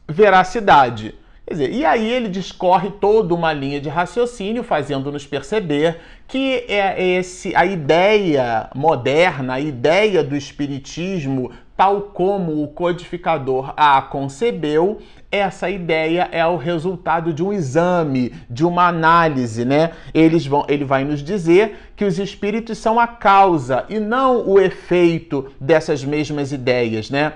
veracidade. 0.05 1.15
Quer 1.47 1.53
dizer, 1.53 1.73
e 1.73 1.85
aí 1.85 2.11
ele 2.11 2.27
discorre 2.27 2.91
toda 2.91 3.33
uma 3.33 3.53
linha 3.53 3.79
de 3.79 3.87
raciocínio, 3.87 4.63
fazendo-nos 4.63 5.25
perceber 5.25 5.99
que 6.27 6.65
é 6.67 7.01
esse 7.01 7.55
a 7.55 7.65
ideia 7.65 8.69
moderna, 8.75 9.53
a 9.53 9.59
ideia 9.61 10.23
do 10.23 10.35
espiritismo, 10.35 11.51
tal 11.75 12.01
como 12.01 12.61
o 12.61 12.67
codificador 12.67 13.73
a 13.75 14.01
concebeu, 14.01 14.99
essa 15.31 15.69
ideia 15.69 16.27
é 16.31 16.45
o 16.45 16.57
resultado 16.57 17.33
de 17.33 17.41
um 17.41 17.53
exame, 17.53 18.33
de 18.49 18.65
uma 18.65 18.87
análise, 18.87 19.63
né? 19.63 19.91
Eles 20.13 20.45
vão, 20.45 20.65
ele 20.67 20.83
vai 20.83 21.05
nos 21.05 21.23
dizer 21.23 21.91
que 21.95 22.03
os 22.03 22.19
espíritos 22.19 22.77
são 22.77 22.99
a 22.99 23.07
causa 23.07 23.85
e 23.87 23.97
não 23.99 24.45
o 24.47 24.59
efeito 24.59 25.49
dessas 25.59 26.03
mesmas 26.03 26.51
ideias, 26.51 27.09
né? 27.09 27.33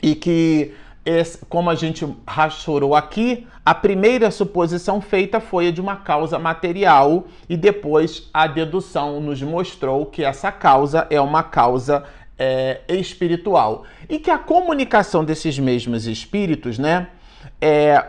E 0.00 0.14
que 0.14 0.72
esse, 1.04 1.44
como 1.46 1.68
a 1.68 1.74
gente 1.74 2.06
rachorou 2.26 2.94
aqui, 2.94 3.46
a 3.64 3.74
primeira 3.74 4.30
suposição 4.30 5.00
feita 5.00 5.40
foi 5.40 5.68
a 5.68 5.72
de 5.72 5.80
uma 5.80 5.96
causa 5.96 6.38
material 6.38 7.26
e 7.48 7.56
depois 7.56 8.28
a 8.32 8.46
dedução 8.46 9.20
nos 9.20 9.42
mostrou 9.42 10.06
que 10.06 10.24
essa 10.24 10.52
causa 10.52 11.06
é 11.10 11.20
uma 11.20 11.42
causa 11.42 12.04
é, 12.38 12.80
espiritual. 12.88 13.84
E 14.08 14.18
que 14.18 14.30
a 14.30 14.38
comunicação 14.38 15.24
desses 15.24 15.58
mesmos 15.58 16.06
espíritos, 16.06 16.78
né, 16.78 17.08
é, 17.60 18.04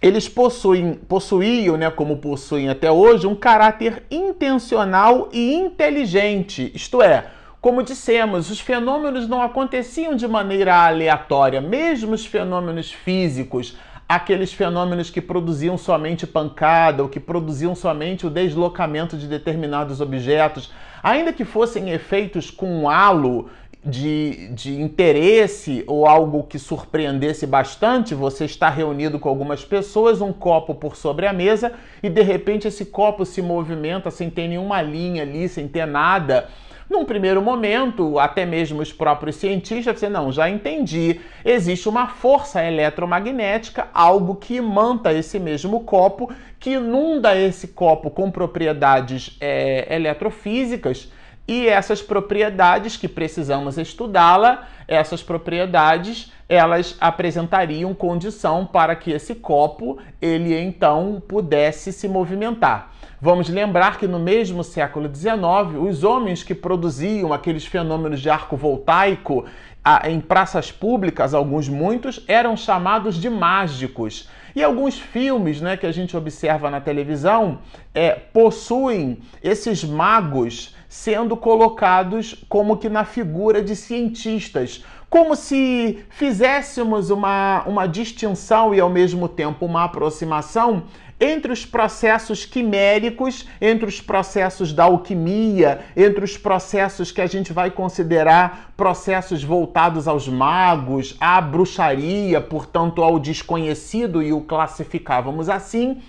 eles 0.00 0.28
possuem, 0.28 0.94
possuíam, 0.94 1.76
né, 1.76 1.90
como 1.90 2.18
possuem 2.18 2.68
até 2.68 2.90
hoje, 2.90 3.26
um 3.26 3.34
caráter 3.34 4.02
intencional 4.10 5.28
e 5.32 5.54
inteligente. 5.54 6.70
Isto 6.74 7.00
é, 7.02 7.26
como 7.60 7.82
dissemos, 7.82 8.50
os 8.50 8.60
fenômenos 8.60 9.26
não 9.26 9.40
aconteciam 9.40 10.14
de 10.14 10.28
maneira 10.28 10.86
aleatória, 10.86 11.62
mesmo 11.62 12.12
os 12.12 12.26
fenômenos 12.26 12.92
físicos, 12.92 13.78
aqueles 14.14 14.52
fenômenos 14.52 15.10
que 15.10 15.20
produziam 15.20 15.76
somente 15.76 16.26
pancada 16.26 17.02
ou 17.02 17.08
que 17.08 17.18
produziam 17.18 17.74
somente 17.74 18.26
o 18.26 18.30
deslocamento 18.30 19.16
de 19.16 19.26
determinados 19.26 20.00
objetos, 20.00 20.70
ainda 21.02 21.32
que 21.32 21.44
fossem 21.44 21.90
efeitos 21.90 22.50
com 22.50 22.88
halo 22.88 23.48
de, 23.84 24.48
de 24.48 24.80
interesse 24.80 25.84
ou 25.86 26.06
algo 26.06 26.44
que 26.44 26.58
surpreendesse 26.58 27.46
bastante, 27.46 28.14
você 28.14 28.46
está 28.46 28.70
reunido 28.70 29.18
com 29.18 29.28
algumas 29.28 29.64
pessoas, 29.64 30.20
um 30.20 30.32
copo 30.32 30.74
por 30.74 30.96
sobre 30.96 31.26
a 31.26 31.32
mesa 31.32 31.72
e 32.02 32.08
de 32.08 32.22
repente 32.22 32.66
esse 32.66 32.86
copo 32.86 33.26
se 33.26 33.42
movimenta 33.42 34.10
sem 34.10 34.30
ter 34.30 34.48
nenhuma 34.48 34.80
linha 34.80 35.22
ali, 35.22 35.48
sem 35.48 35.68
ter 35.68 35.86
nada 35.86 36.48
num 36.88 37.04
primeiro 37.04 37.40
momento, 37.40 38.18
até 38.18 38.44
mesmo 38.44 38.82
os 38.82 38.92
próprios 38.92 39.36
cientistas 39.36 39.94
dizem, 39.94 40.10
não, 40.10 40.30
já 40.30 40.48
entendi, 40.48 41.20
existe 41.44 41.88
uma 41.88 42.08
força 42.08 42.62
eletromagnética, 42.62 43.88
algo 43.92 44.36
que 44.36 44.56
imanta 44.56 45.12
esse 45.12 45.38
mesmo 45.38 45.80
copo, 45.80 46.32
que 46.60 46.72
inunda 46.72 47.36
esse 47.36 47.68
copo 47.68 48.10
com 48.10 48.30
propriedades 48.30 49.36
é, 49.40 49.86
eletrofísicas, 49.94 51.10
e 51.46 51.68
essas 51.68 52.00
propriedades 52.00 52.96
que 52.96 53.06
precisamos 53.06 53.76
estudá-la, 53.76 54.66
essas 54.88 55.22
propriedades, 55.22 56.32
elas 56.48 56.96
apresentariam 57.00 57.92
condição 57.94 58.64
para 58.64 58.96
que 58.96 59.10
esse 59.10 59.34
copo 59.34 59.98
ele 60.20 60.58
então 60.58 61.22
pudesse 61.26 61.92
se 61.92 62.08
movimentar. 62.08 62.93
Vamos 63.24 63.48
lembrar 63.48 63.96
que 63.96 64.06
no 64.06 64.18
mesmo 64.18 64.62
século 64.62 65.08
XIX, 65.08 65.80
os 65.80 66.04
homens 66.04 66.42
que 66.42 66.54
produziam 66.54 67.32
aqueles 67.32 67.64
fenômenos 67.64 68.20
de 68.20 68.28
arco 68.28 68.54
voltaico 68.54 69.46
em 70.04 70.20
praças 70.20 70.70
públicas, 70.70 71.32
alguns 71.32 71.66
muitos, 71.66 72.22
eram 72.28 72.54
chamados 72.54 73.14
de 73.14 73.30
mágicos. 73.30 74.28
E 74.54 74.62
alguns 74.62 74.98
filmes 74.98 75.58
né, 75.58 75.74
que 75.74 75.86
a 75.86 75.90
gente 75.90 76.14
observa 76.14 76.68
na 76.68 76.82
televisão 76.82 77.60
é, 77.94 78.10
possuem 78.10 79.20
esses 79.42 79.82
magos 79.82 80.76
sendo 80.86 81.34
colocados 81.34 82.44
como 82.46 82.76
que 82.76 82.90
na 82.90 83.06
figura 83.06 83.62
de 83.62 83.74
cientistas, 83.74 84.84
como 85.08 85.34
se 85.34 86.04
fizéssemos 86.10 87.08
uma, 87.08 87.62
uma 87.66 87.86
distinção 87.86 88.74
e 88.74 88.80
ao 88.80 88.90
mesmo 88.90 89.28
tempo 89.28 89.64
uma 89.64 89.84
aproximação 89.84 90.82
entre 91.20 91.52
os 91.52 91.64
processos 91.64 92.44
quiméricos, 92.44 93.46
entre 93.60 93.86
os 93.86 94.00
processos 94.00 94.72
da 94.72 94.84
alquimia, 94.84 95.80
entre 95.96 96.24
os 96.24 96.36
processos 96.36 97.12
que 97.12 97.20
a 97.20 97.26
gente 97.26 97.52
vai 97.52 97.70
considerar 97.70 98.72
processos 98.76 99.42
voltados 99.42 100.08
aos 100.08 100.28
magos, 100.28 101.16
à 101.20 101.40
bruxaria, 101.40 102.40
portanto 102.40 103.02
ao 103.02 103.18
desconhecido 103.18 104.22
e 104.22 104.32
o 104.32 104.40
classificávamos 104.40 105.48
assim, 105.48 106.02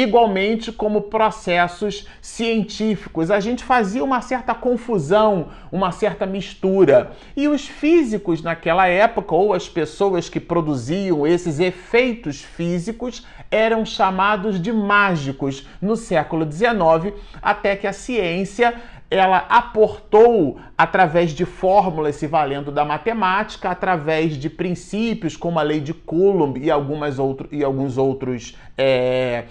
igualmente 0.00 0.70
como 0.70 1.02
processos 1.02 2.06
científicos. 2.22 3.32
A 3.32 3.40
gente 3.40 3.64
fazia 3.64 4.04
uma 4.04 4.20
certa 4.20 4.54
confusão, 4.54 5.48
uma 5.72 5.90
certa 5.90 6.24
mistura. 6.24 7.10
E 7.36 7.48
os 7.48 7.66
físicos 7.66 8.40
naquela 8.40 8.86
época, 8.86 9.34
ou 9.34 9.52
as 9.52 9.68
pessoas 9.68 10.28
que 10.28 10.38
produziam 10.38 11.26
esses 11.26 11.58
efeitos 11.58 12.40
físicos, 12.40 13.26
eram 13.50 13.84
chamados 13.84 14.62
de 14.62 14.72
mágicos 14.72 15.66
no 15.82 15.96
século 15.96 16.48
XIX, 16.50 17.12
até 17.42 17.74
que 17.74 17.86
a 17.86 17.92
ciência 17.92 18.74
ela 19.10 19.38
aportou 19.48 20.58
através 20.76 21.30
de 21.30 21.46
fórmulas 21.46 22.16
se 22.16 22.26
valendo 22.26 22.70
da 22.70 22.84
matemática, 22.84 23.70
através 23.70 24.36
de 24.36 24.50
princípios 24.50 25.34
como 25.34 25.58
a 25.58 25.62
lei 25.62 25.80
de 25.80 25.94
Coulomb 25.94 26.58
e, 26.58 26.70
algumas 26.70 27.18
outro, 27.18 27.48
e 27.50 27.64
alguns 27.64 27.96
outros 27.96 28.54
é, 28.76 29.44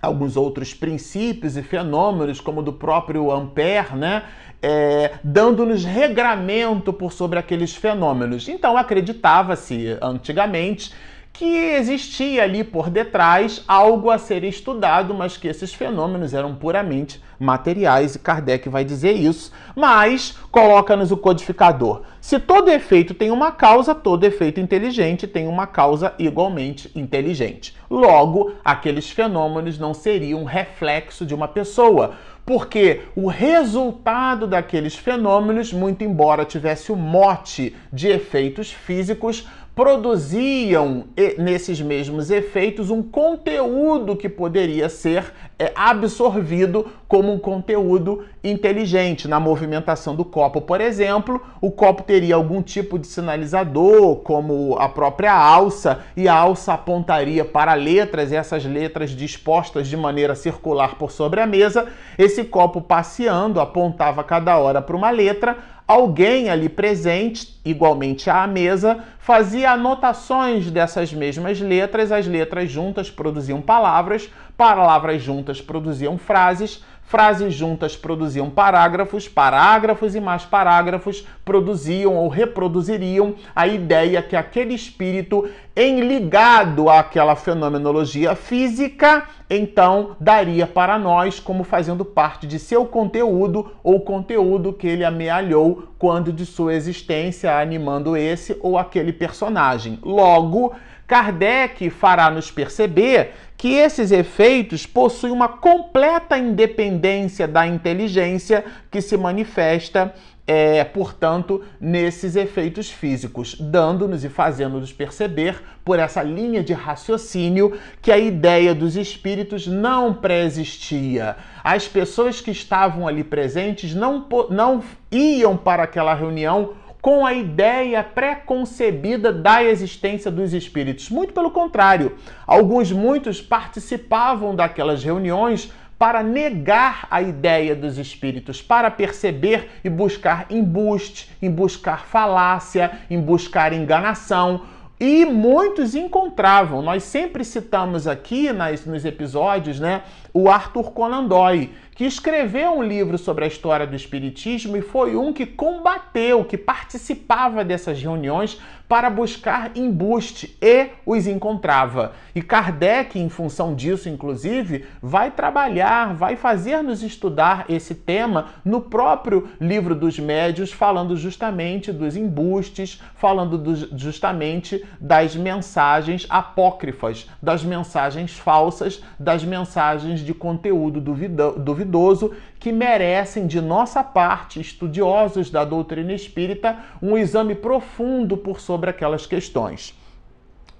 alguns 0.00 0.36
outros 0.36 0.74
princípios 0.74 1.56
e 1.56 1.62
fenômenos, 1.62 2.40
como 2.40 2.62
do 2.62 2.72
próprio 2.72 3.30
Ampère, 3.30 3.96
né? 3.96 4.24
É, 4.62 5.12
dando-nos 5.22 5.84
regramento 5.84 6.92
por 6.92 7.12
sobre 7.12 7.38
aqueles 7.38 7.74
fenômenos. 7.74 8.48
Então 8.48 8.76
acreditava-se 8.76 9.96
antigamente 10.00 10.92
que 11.36 11.44
existia 11.44 12.42
ali 12.44 12.64
por 12.64 12.88
detrás 12.88 13.62
algo 13.68 14.10
a 14.10 14.16
ser 14.16 14.42
estudado, 14.42 15.12
mas 15.12 15.36
que 15.36 15.46
esses 15.46 15.74
fenômenos 15.74 16.32
eram 16.32 16.54
puramente 16.54 17.20
materiais, 17.38 18.14
e 18.14 18.18
Kardec 18.18 18.70
vai 18.70 18.84
dizer 18.84 19.12
isso, 19.12 19.52
mas 19.74 20.34
coloca-nos 20.50 21.12
o 21.12 21.16
codificador. 21.16 22.02
Se 22.22 22.40
todo 22.40 22.70
efeito 22.70 23.12
tem 23.12 23.30
uma 23.30 23.52
causa, 23.52 23.94
todo 23.94 24.24
efeito 24.24 24.60
inteligente 24.60 25.26
tem 25.26 25.46
uma 25.46 25.66
causa 25.66 26.14
igualmente 26.18 26.90
inteligente. 26.94 27.76
Logo, 27.90 28.54
aqueles 28.64 29.10
fenômenos 29.10 29.78
não 29.78 29.92
seriam 29.92 30.42
reflexo 30.44 31.26
de 31.26 31.34
uma 31.34 31.46
pessoa, 31.46 32.14
porque 32.46 33.02
o 33.14 33.26
resultado 33.26 34.46
daqueles 34.46 34.94
fenômenos, 34.94 35.72
muito 35.72 36.02
embora 36.02 36.44
tivesse 36.44 36.92
o 36.92 36.96
mote 36.96 37.76
de 37.92 38.08
efeitos 38.08 38.72
físicos, 38.72 39.46
produziam 39.76 41.04
nesses 41.36 41.82
mesmos 41.82 42.30
efeitos 42.30 42.88
um 42.88 43.02
conteúdo 43.02 44.16
que 44.16 44.26
poderia 44.26 44.88
ser 44.88 45.34
é, 45.58 45.70
absorvido 45.74 46.86
como 47.06 47.30
um 47.30 47.38
conteúdo 47.38 48.24
inteligente. 48.42 49.28
Na 49.28 49.38
movimentação 49.38 50.16
do 50.16 50.24
copo, 50.24 50.62
por 50.62 50.80
exemplo, 50.80 51.42
o 51.60 51.70
copo 51.70 52.02
teria 52.02 52.36
algum 52.36 52.62
tipo 52.62 52.98
de 52.98 53.06
sinalizador, 53.06 54.16
como 54.16 54.78
a 54.78 54.88
própria 54.88 55.34
alça, 55.34 56.00
e 56.16 56.26
a 56.26 56.34
alça 56.34 56.72
apontaria 56.72 57.44
para 57.44 57.74
letras, 57.74 58.32
e 58.32 58.34
essas 58.36 58.64
letras 58.64 59.10
dispostas 59.10 59.88
de 59.88 59.96
maneira 59.96 60.34
circular 60.34 60.94
por 60.94 61.10
sobre 61.10 61.38
a 61.38 61.46
mesa. 61.46 61.86
Esse 62.16 62.44
copo 62.44 62.80
passeando 62.80 63.60
apontava 63.60 64.24
cada 64.24 64.56
hora 64.58 64.80
para 64.80 64.96
uma 64.96 65.10
letra 65.10 65.75
Alguém 65.86 66.50
ali 66.50 66.68
presente, 66.68 67.60
igualmente 67.64 68.28
à 68.28 68.44
mesa, 68.44 69.04
fazia 69.20 69.70
anotações 69.70 70.68
dessas 70.68 71.12
mesmas 71.12 71.60
letras, 71.60 72.10
as 72.10 72.26
letras 72.26 72.68
juntas 72.68 73.08
produziam 73.08 73.62
palavras, 73.62 74.28
palavras 74.56 75.22
juntas 75.22 75.60
produziam 75.60 76.18
frases, 76.18 76.82
Frases 77.06 77.54
juntas 77.54 77.96
produziam 77.96 78.50
parágrafos, 78.50 79.28
parágrafos 79.28 80.16
e 80.16 80.20
mais 80.20 80.44
parágrafos 80.44 81.24
produziam 81.44 82.16
ou 82.16 82.28
reproduziriam 82.28 83.36
a 83.54 83.64
ideia 83.64 84.20
que 84.20 84.34
aquele 84.34 84.74
espírito, 84.74 85.48
em 85.76 86.00
ligado 86.00 86.90
àquela 86.90 87.36
fenomenologia 87.36 88.34
física, 88.34 89.22
então 89.48 90.16
daria 90.18 90.66
para 90.66 90.98
nós 90.98 91.38
como 91.38 91.62
fazendo 91.62 92.04
parte 92.04 92.44
de 92.44 92.58
seu 92.58 92.84
conteúdo 92.84 93.70
ou 93.84 94.00
conteúdo 94.00 94.72
que 94.72 94.88
ele 94.88 95.04
amealhou 95.04 95.84
quando 96.00 96.32
de 96.32 96.44
sua 96.44 96.74
existência, 96.74 97.56
animando 97.56 98.16
esse 98.16 98.56
ou 98.60 98.76
aquele 98.76 99.12
personagem. 99.12 100.00
Logo, 100.02 100.74
Kardec 101.06 101.88
fará 101.90 102.30
nos 102.30 102.50
perceber 102.50 103.32
que 103.56 103.74
esses 103.74 104.10
efeitos 104.10 104.86
possuem 104.86 105.32
uma 105.32 105.48
completa 105.48 106.36
independência 106.36 107.48
da 107.48 107.66
inteligência 107.66 108.64
que 108.90 109.00
se 109.00 109.16
manifesta, 109.16 110.12
é, 110.46 110.84
portanto, 110.84 111.64
nesses 111.80 112.36
efeitos 112.36 112.90
físicos, 112.90 113.56
dando-nos 113.58 114.24
e 114.24 114.28
fazendo-nos 114.28 114.92
perceber, 114.92 115.60
por 115.84 115.98
essa 115.98 116.22
linha 116.22 116.62
de 116.62 116.72
raciocínio, 116.72 117.78
que 118.02 118.12
a 118.12 118.18
ideia 118.18 118.74
dos 118.74 118.96
espíritos 118.96 119.66
não 119.66 120.12
pré-existia. 120.12 121.36
As 121.64 121.88
pessoas 121.88 122.40
que 122.40 122.50
estavam 122.50 123.08
ali 123.08 123.24
presentes 123.24 123.94
não, 123.94 124.26
não 124.50 124.82
iam 125.10 125.56
para 125.56 125.84
aquela 125.84 126.14
reunião 126.14 126.74
com 127.06 127.24
a 127.24 127.32
ideia 127.32 128.02
pré-concebida 128.02 129.32
da 129.32 129.62
existência 129.62 130.28
dos 130.28 130.52
espíritos. 130.52 131.08
Muito 131.08 131.32
pelo 131.32 131.52
contrário, 131.52 132.16
alguns 132.44 132.90
muitos 132.90 133.40
participavam 133.40 134.56
daquelas 134.56 135.04
reuniões 135.04 135.70
para 135.96 136.20
negar 136.20 137.06
a 137.08 137.22
ideia 137.22 137.76
dos 137.76 137.96
espíritos, 137.96 138.60
para 138.60 138.90
perceber 138.90 139.70
e 139.84 139.88
buscar 139.88 140.46
embuste, 140.50 141.30
em 141.40 141.48
buscar 141.48 142.06
falácia, 142.06 142.98
em 143.08 143.20
buscar 143.20 143.72
enganação. 143.72 144.62
E 144.98 145.24
muitos 145.24 145.94
encontravam. 145.94 146.82
Nós 146.82 147.04
sempre 147.04 147.44
citamos 147.44 148.08
aqui 148.08 148.52
nas, 148.52 148.84
nos 148.84 149.04
episódios 149.04 149.78
né, 149.78 150.02
o 150.34 150.50
Arthur 150.50 150.90
Conan 150.90 151.26
Doyle 151.26 151.72
que 151.96 152.04
escreveu 152.04 152.72
um 152.72 152.82
livro 152.82 153.16
sobre 153.16 153.44
a 153.44 153.48
história 153.48 153.86
do 153.86 153.96
Espiritismo 153.96 154.76
e 154.76 154.82
foi 154.82 155.16
um 155.16 155.32
que 155.32 155.46
combateu, 155.46 156.44
que 156.44 156.58
participava 156.58 157.64
dessas 157.64 158.00
reuniões 158.00 158.60
para 158.88 159.10
buscar 159.10 159.76
embuste 159.76 160.56
e 160.62 160.90
os 161.04 161.26
encontrava. 161.26 162.12
E 162.34 162.42
Kardec, 162.42 163.18
em 163.18 163.28
função 163.28 163.74
disso, 163.74 164.08
inclusive, 164.08 164.84
vai 165.02 165.30
trabalhar, 165.30 166.14
vai 166.14 166.36
fazer-nos 166.36 167.02
estudar 167.02 167.64
esse 167.68 167.94
tema 167.94 168.50
no 168.64 168.80
próprio 168.80 169.48
livro 169.60 169.94
dos 169.94 170.18
médios, 170.18 170.72
falando 170.72 171.16
justamente 171.16 171.92
dos 171.92 172.16
embustes, 172.16 173.00
falando 173.16 173.58
do, 173.58 173.74
justamente 173.98 174.84
das 175.00 175.34
mensagens 175.34 176.26
apócrifas, 176.28 177.28
das 177.42 177.64
mensagens 177.64 178.36
falsas, 178.36 179.02
das 179.18 179.42
mensagens 179.42 180.20
de 180.20 180.34
conteúdo 180.34 181.00
duvidoso 181.00 181.85
duvidoso 181.86 182.32
que 182.58 182.72
merecem 182.72 183.46
de 183.46 183.60
nossa 183.60 184.02
parte, 184.02 184.60
estudiosos 184.60 185.50
da 185.50 185.64
doutrina 185.64 186.12
espírita, 186.12 186.76
um 187.00 187.16
exame 187.16 187.54
profundo 187.54 188.36
por 188.36 188.60
sobre 188.60 188.90
aquelas 188.90 189.26
questões. 189.26 189.94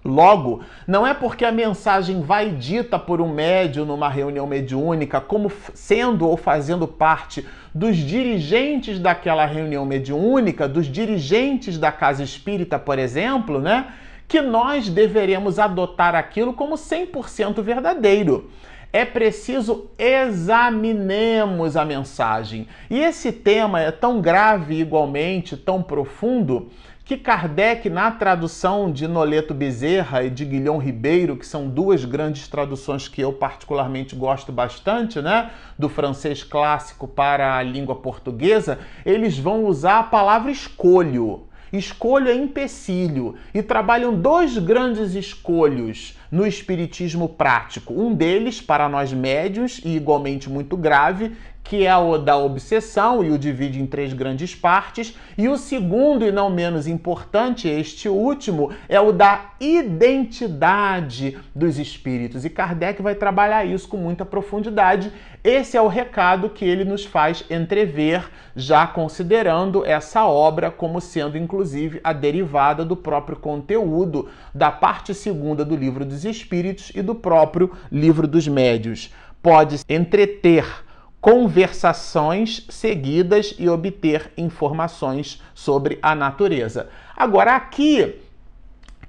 Logo, 0.05 0.61
não 0.87 1.05
é 1.05 1.13
porque 1.13 1.45
a 1.45 1.51
mensagem 1.51 2.21
vai 2.21 2.51
dita 2.51 2.97
por 2.97 3.21
um 3.21 3.33
médium 3.33 3.85
numa 3.85 4.09
reunião 4.09 4.47
mediúnica, 4.47 5.21
como 5.21 5.51
sendo 5.75 6.29
ou 6.29 6.37
fazendo 6.37 6.87
parte 6.87 7.45
dos 7.75 7.97
dirigentes 7.97 9.01
daquela 9.01 9.45
reunião 9.47 9.85
mediúnica, 9.85 10.69
dos 10.69 10.87
dirigentes 10.87 11.77
da 11.77 11.91
casa 11.91 12.23
espírita, 12.23 12.79
por 12.79 13.01
exemplo, 13.01 13.61
né, 13.61 13.95
que 14.29 14.41
nós 14.41 14.89
deveremos 14.89 15.59
adotar 15.59 16.15
aquilo 16.15 16.53
como 16.53 16.77
100% 16.77 17.61
verdadeiro 17.61 18.49
é 18.97 19.05
preciso 19.05 19.91
examinemos 19.99 21.77
a 21.77 21.85
mensagem. 21.85 22.67
E 22.89 22.99
esse 22.99 23.31
tema 23.31 23.79
é 23.79 23.91
tão 23.91 24.23
grave 24.23 24.81
igualmente, 24.81 25.55
tão 25.55 25.83
profundo, 25.83 26.71
que 27.05 27.19
Kardec, 27.19 27.91
na 27.91 28.11
tradução 28.11 28.91
de 28.91 29.07
Noleto 29.07 29.53
Bezerra 29.53 30.25
e 30.25 30.31
de 30.31 30.47
Guilhom 30.47 30.79
Ribeiro, 30.79 31.37
que 31.37 31.47
são 31.47 31.69
duas 31.69 32.07
grandes 32.07 32.49
traduções 32.49 33.07
que 33.07 33.21
eu 33.21 33.35
particularmente 33.35 34.17
gosto 34.17 34.51
bastante, 34.51 35.21
né, 35.21 35.51
do 35.79 35.91
francês 35.91 36.43
clássico 36.43 37.07
para 37.07 37.55
a 37.55 37.63
língua 37.63 37.97
portuguesa, 37.97 38.79
eles 39.05 39.39
vão 39.39 39.67
usar 39.67 39.99
a 39.99 40.05
palavra 40.05 40.51
escolho. 40.51 41.47
Escolho 41.73 42.29
é 42.29 42.35
empecilho 42.35 43.35
e 43.53 43.63
trabalham 43.63 44.15
dois 44.15 44.57
grandes 44.59 45.15
escolhos 45.15 46.17
no 46.31 46.47
espiritismo 46.47 47.29
prático. 47.29 47.93
Um 47.93 48.15
deles 48.15 48.61
para 48.61 48.89
nós 48.89 49.13
médios 49.13 49.81
e 49.85 49.97
igualmente 49.97 50.49
muito 50.49 50.77
grave, 50.77 51.33
que 51.69 51.85
é 51.85 51.97
o 51.97 52.17
da 52.17 52.37
obsessão 52.37 53.25
e 53.25 53.31
o 53.31 53.39
divide 53.39 53.81
em 53.81 53.87
três 53.87 54.13
grandes 54.13 54.55
partes, 54.55 55.17
e 55.37 55.49
o 55.49 55.57
segundo 55.57 56.25
e 56.25 56.31
não 56.31 56.49
menos 56.49 56.87
importante, 56.87 57.69
este 57.69 58.09
último, 58.09 58.71
é 58.89 59.01
o 59.01 59.13
da 59.13 59.53
identidade 59.61 61.37
dos 61.55 61.79
espíritos. 61.79 62.45
E 62.45 62.51
Kardec 62.51 63.03
vai 63.03 63.15
trabalhar 63.15 63.65
isso 63.65 63.89
com 63.89 63.97
muita 63.97 64.25
profundidade. 64.25 65.13
Esse 65.43 65.77
é 65.77 65.83
o 65.83 65.89
recado 65.89 66.51
que 66.51 66.65
ele 66.65 66.85
nos 66.85 67.05
faz 67.05 67.45
entrever, 67.51 68.31
já 68.55 68.87
considerando 68.87 69.85
essa 69.85 70.25
obra 70.25 70.71
como 70.71 71.01
sendo 71.01 71.37
inclusive 71.37 72.01
a 72.03 72.13
derivada 72.13 72.85
do 72.85 72.97
próprio 72.97 73.37
conteúdo 73.37 74.29
da 74.55 74.71
parte 74.71 75.13
segunda 75.13 75.65
do 75.65 75.75
Livro 75.77 76.05
dos 76.05 76.25
Espíritos 76.25 76.93
e 76.95 77.03
do 77.03 77.15
próprio 77.15 77.73
Livro 77.91 78.27
dos 78.27 78.47
Médios. 78.47 79.13
Pode 79.43 79.81
entreter 79.89 80.86
conversações 81.27 82.65
seguidas 82.69 83.53
e 83.59 83.69
obter 83.69 84.31
informações 84.37 85.43
sobre 85.53 85.99
a 86.01 86.15
natureza. 86.15 86.89
Agora, 87.17 87.57
aqui, 87.57 88.15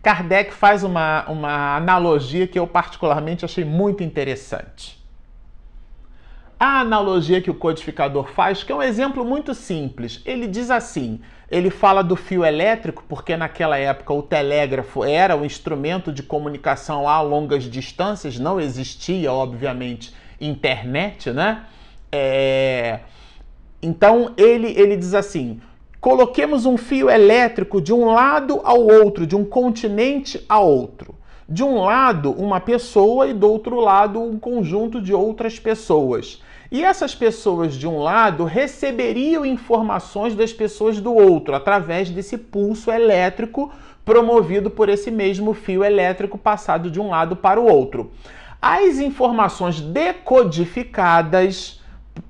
Kardec 0.02 0.52
faz 0.52 0.84
uma, 0.84 1.30
uma 1.30 1.76
analogia 1.76 2.48
que 2.48 2.58
eu 2.58 2.66
particularmente 2.66 3.46
achei 3.46 3.64
muito 3.64 4.04
interessante. 4.04 4.98
A 6.60 6.80
analogia 6.80 7.40
que 7.40 7.52
o 7.52 7.54
codificador 7.54 8.28
faz, 8.30 8.64
que 8.64 8.72
é 8.72 8.76
um 8.76 8.82
exemplo 8.82 9.24
muito 9.24 9.54
simples, 9.54 10.20
ele 10.26 10.48
diz 10.48 10.72
assim: 10.72 11.22
ele 11.52 11.70
fala 11.70 12.04
do 12.04 12.16
fio 12.16 12.44
elétrico, 12.44 13.04
porque 13.08 13.38
naquela 13.38 13.78
época 13.78 14.12
o 14.12 14.24
telégrafo 14.24 15.04
era 15.04 15.38
o 15.38 15.46
instrumento 15.46 16.12
de 16.12 16.24
comunicação 16.24 17.08
a 17.08 17.22
longas 17.22 17.66
distâncias, 17.66 18.40
não 18.40 18.60
existia, 18.60 19.32
obviamente, 19.32 20.16
internet, 20.42 21.30
né? 21.30 21.64
É... 22.18 23.00
Então 23.82 24.32
ele, 24.38 24.74
ele 24.76 24.98
diz 24.98 25.14
assim: 25.14 25.60
coloquemos 26.02 26.66
um 26.66 26.78
fio 26.78 27.10
elétrico 27.10 27.82
de 27.82 27.94
um 27.94 28.06
lado 28.06 28.60
ao 28.64 28.82
outro, 28.82 29.28
de 29.28 29.36
um 29.36 29.46
continente 29.46 30.44
a 30.50 30.60
outro. 30.60 31.16
De 31.48 31.64
um 31.64 31.82
lado, 31.82 32.32
uma 32.32 32.60
pessoa 32.60 33.28
e 33.28 33.34
do 33.34 33.50
outro 33.50 33.80
lado, 33.80 34.22
um 34.22 34.38
conjunto 34.38 35.00
de 35.00 35.14
outras 35.14 35.58
pessoas. 35.58 36.42
E 36.70 36.84
essas 36.84 37.16
pessoas 37.16 37.76
de 37.76 37.88
um 37.88 38.00
lado 38.00 38.44
receberiam 38.44 39.46
informações 39.46 40.36
das 40.36 40.52
pessoas 40.52 41.00
do 41.00 41.14
outro 41.14 41.56
através 41.56 42.10
desse 42.10 42.38
pulso 42.38 42.92
elétrico 42.92 43.72
promovido 44.04 44.70
por 44.70 44.90
esse 44.90 45.10
mesmo 45.10 45.54
fio 45.54 45.84
elétrico 45.84 46.38
passado 46.38 46.92
de 46.92 47.00
um 47.00 47.10
lado 47.10 47.38
para 47.38 47.60
o 47.60 47.66
outro. 47.66 48.12
As 48.62 49.00
informações 49.00 49.80
decodificadas 49.80 51.77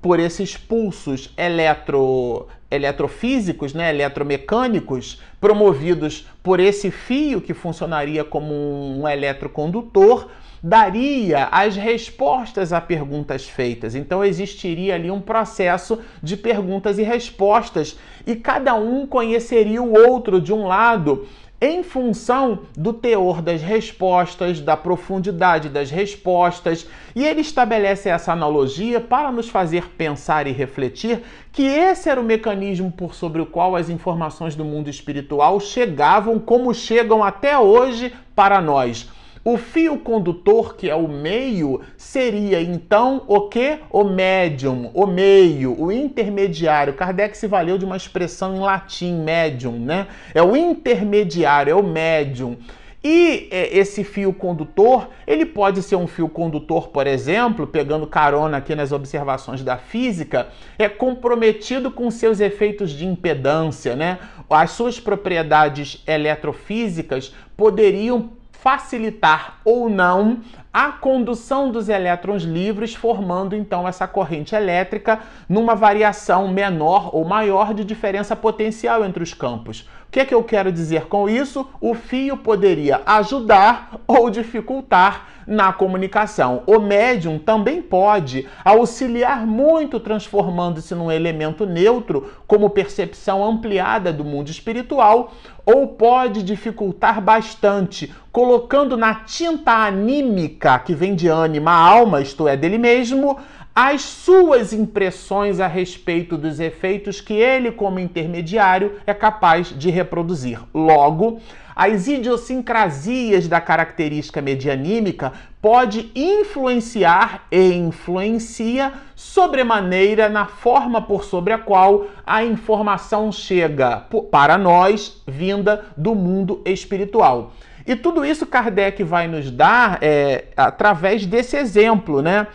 por 0.01 0.19
esses 0.19 0.57
pulsos 0.57 1.33
eletro, 1.37 2.47
eletrofísicos, 2.69 3.73
né, 3.73 3.89
eletromecânicos, 3.89 5.21
promovidos 5.39 6.27
por 6.43 6.59
esse 6.59 6.91
fio 6.91 7.41
que 7.41 7.53
funcionaria 7.53 8.23
como 8.23 8.53
um 8.53 9.07
eletrocondutor, 9.07 10.27
daria 10.61 11.45
as 11.51 11.75
respostas 11.75 12.73
a 12.73 12.81
perguntas 12.81 13.47
feitas. 13.47 13.95
Então 13.95 14.23
existiria 14.23 14.95
ali 14.95 15.11
um 15.11 15.21
processo 15.21 15.99
de 16.21 16.35
perguntas 16.35 16.97
e 16.97 17.03
respostas, 17.03 17.97
e 18.25 18.35
cada 18.35 18.73
um 18.73 19.05
conheceria 19.05 19.81
o 19.81 19.93
outro 19.93 20.41
de 20.41 20.51
um 20.51 20.67
lado 20.67 21.27
em 21.59 21.81
função 21.81 22.59
do 22.77 22.93
teor 22.93 23.41
das 23.41 23.61
respostas, 23.61 24.61
da 24.61 24.77
profundidade 24.77 25.69
das 25.69 25.89
respostas, 25.89 26.87
e 27.15 27.25
ele 27.25 27.41
estabelece 27.41 28.09
essa 28.09 28.31
analogia 28.31 29.01
para 29.01 29.31
nos 29.31 29.49
fazer 29.49 29.89
pensar 29.89 30.45
e 30.45 30.51
refletir 30.51 31.23
que 31.51 31.63
esse 31.63 32.09
era 32.09 32.21
o 32.21 32.23
mecanismo 32.23 32.91
por 32.91 33.15
sobre 33.15 33.41
o 33.41 33.45
qual 33.45 33.75
as 33.75 33.89
informações 33.89 34.55
do 34.55 34.63
mundo 34.63 34.89
espiritual 34.89 35.59
chegavam 35.59 36.37
como 36.37 36.73
chegam 36.73 37.23
até 37.23 37.57
hoje 37.57 38.13
para 38.35 38.61
nós 38.61 39.09
o 39.47 39.55
fio 39.55 39.97
condutor, 39.99 40.75
que 40.75 40.89
é 40.89 40.95
o 40.95 41.07
meio, 41.07 41.79
seria 41.95 42.59
então 42.59 43.23
o 43.29 43.47
que? 43.47 43.79
O 43.89 44.03
médium, 44.03 44.91
o 44.93 45.07
meio, 45.07 45.73
o 45.81 45.89
intermediário. 45.89 46.93
Kardec 46.93 47.37
se 47.37 47.47
valeu 47.47 47.77
de 47.77 47.85
uma 47.85 47.95
expressão 47.95 48.57
em 48.57 48.59
latim, 48.59 49.23
médium, 49.23 49.79
né? 49.79 50.07
É 50.33 50.43
o 50.43 50.53
intermediário, 50.53 51.71
é 51.71 51.75
o 51.75 51.81
médium. 51.81 52.57
E 53.01 53.47
é, 53.49 53.77
esse 53.77 54.03
fio 54.03 54.33
condutor, 54.33 55.07
ele 55.25 55.45
pode 55.45 55.81
ser 55.81 55.95
um 55.95 56.07
fio 56.07 56.27
condutor, 56.27 56.89
por 56.89 57.07
exemplo, 57.07 57.65
pegando 57.65 58.05
carona 58.05 58.57
aqui 58.57 58.75
nas 58.75 58.91
observações 58.91 59.63
da 59.63 59.77
física, 59.77 60.49
é 60.77 60.89
comprometido 60.89 61.89
com 61.89 62.11
seus 62.11 62.41
efeitos 62.41 62.91
de 62.91 63.05
impedância, 63.05 63.95
né? 63.95 64.19
As 64.49 64.71
suas 64.71 64.99
propriedades 64.99 66.03
eletrofísicas 66.05 67.33
poderiam 67.55 68.31
facilitar 68.67 69.61
ou 69.63 69.89
não 69.89 70.41
a 70.73 70.91
condução 70.91 71.71
dos 71.71 71.87
elétrons 71.87 72.43
livres, 72.43 72.93
formando 72.93 73.55
então 73.55 73.87
essa 73.87 74.05
corrente 74.05 74.53
elétrica 74.53 75.21
numa 75.47 75.73
variação 75.73 76.49
menor 76.49 77.15
ou 77.15 77.23
maior 77.23 77.73
de 77.73 77.85
diferença 77.85 78.35
potencial 78.35 79.05
entre 79.05 79.23
os 79.23 79.33
campos. 79.33 79.87
O 80.07 80.11
que, 80.11 80.21
é 80.21 80.25
que 80.25 80.33
eu 80.33 80.43
quero 80.43 80.71
dizer 80.71 81.07
com 81.07 81.27
isso? 81.27 81.67
O 81.81 81.93
fio 81.93 82.37
poderia 82.37 83.01
ajudar 83.05 83.99
ou 84.07 84.29
dificultar 84.29 85.27
na 85.45 85.71
comunicação. 85.71 86.63
O 86.65 86.79
médium 86.79 87.37
também 87.37 87.81
pode 87.81 88.47
auxiliar 88.63 89.45
muito, 89.45 89.99
transformando-se 89.99 90.95
num 90.95 91.11
elemento 91.11 91.65
neutro, 91.65 92.31
como 92.47 92.69
percepção 92.69 93.43
ampliada 93.43 94.11
do 94.11 94.23
mundo 94.23 94.49
espiritual, 94.49 95.33
ou 95.65 95.87
pode 95.87 96.41
dificultar 96.41 97.21
bastante, 97.21 98.13
colocando 98.31 98.95
na 98.95 99.15
tinta 99.15 99.73
anímica 99.73 100.79
que 100.79 100.95
vem 100.95 101.15
de 101.15 101.27
ânima 101.27 101.71
alma, 101.71 102.21
isto 102.21 102.47
é, 102.47 102.55
dele 102.55 102.77
mesmo, 102.77 103.37
as 103.79 104.01
suas 104.01 104.73
impressões 104.73 105.59
a 105.59 105.67
respeito 105.67 106.35
dos 106.35 106.59
efeitos 106.59 107.21
que 107.21 107.35
ele, 107.35 107.71
como 107.71 107.99
intermediário, 107.99 108.95
é 109.05 109.13
capaz 109.13 109.67
de 109.67 109.91
reproduzir. 109.91 110.59
Logo, 110.73 111.39
as 111.75 112.07
idiosincrasias 112.07 113.47
da 113.47 113.61
característica 113.61 114.41
medianímica 114.41 115.31
pode 115.61 116.11
influenciar 116.15 117.45
e 117.51 117.71
influencia 117.73 118.93
sobremaneira 119.15 120.27
na 120.27 120.47
forma 120.47 120.99
por 120.99 121.23
sobre 121.23 121.53
a 121.53 121.59
qual 121.59 122.07
a 122.25 122.43
informação 122.43 123.31
chega 123.31 124.07
para 124.31 124.57
nós 124.57 125.21
vinda 125.27 125.85
do 125.95 126.15
mundo 126.15 126.63
espiritual. 126.65 127.53
E 127.85 127.95
tudo 127.95 128.25
isso 128.25 128.45
Kardec 128.45 129.01
vai 129.03 129.27
nos 129.27 129.49
dar 129.49 129.99
é, 130.01 130.45
através 130.57 131.25
desse 131.25 131.55
exemplo, 131.55 132.21
né? 132.21 132.47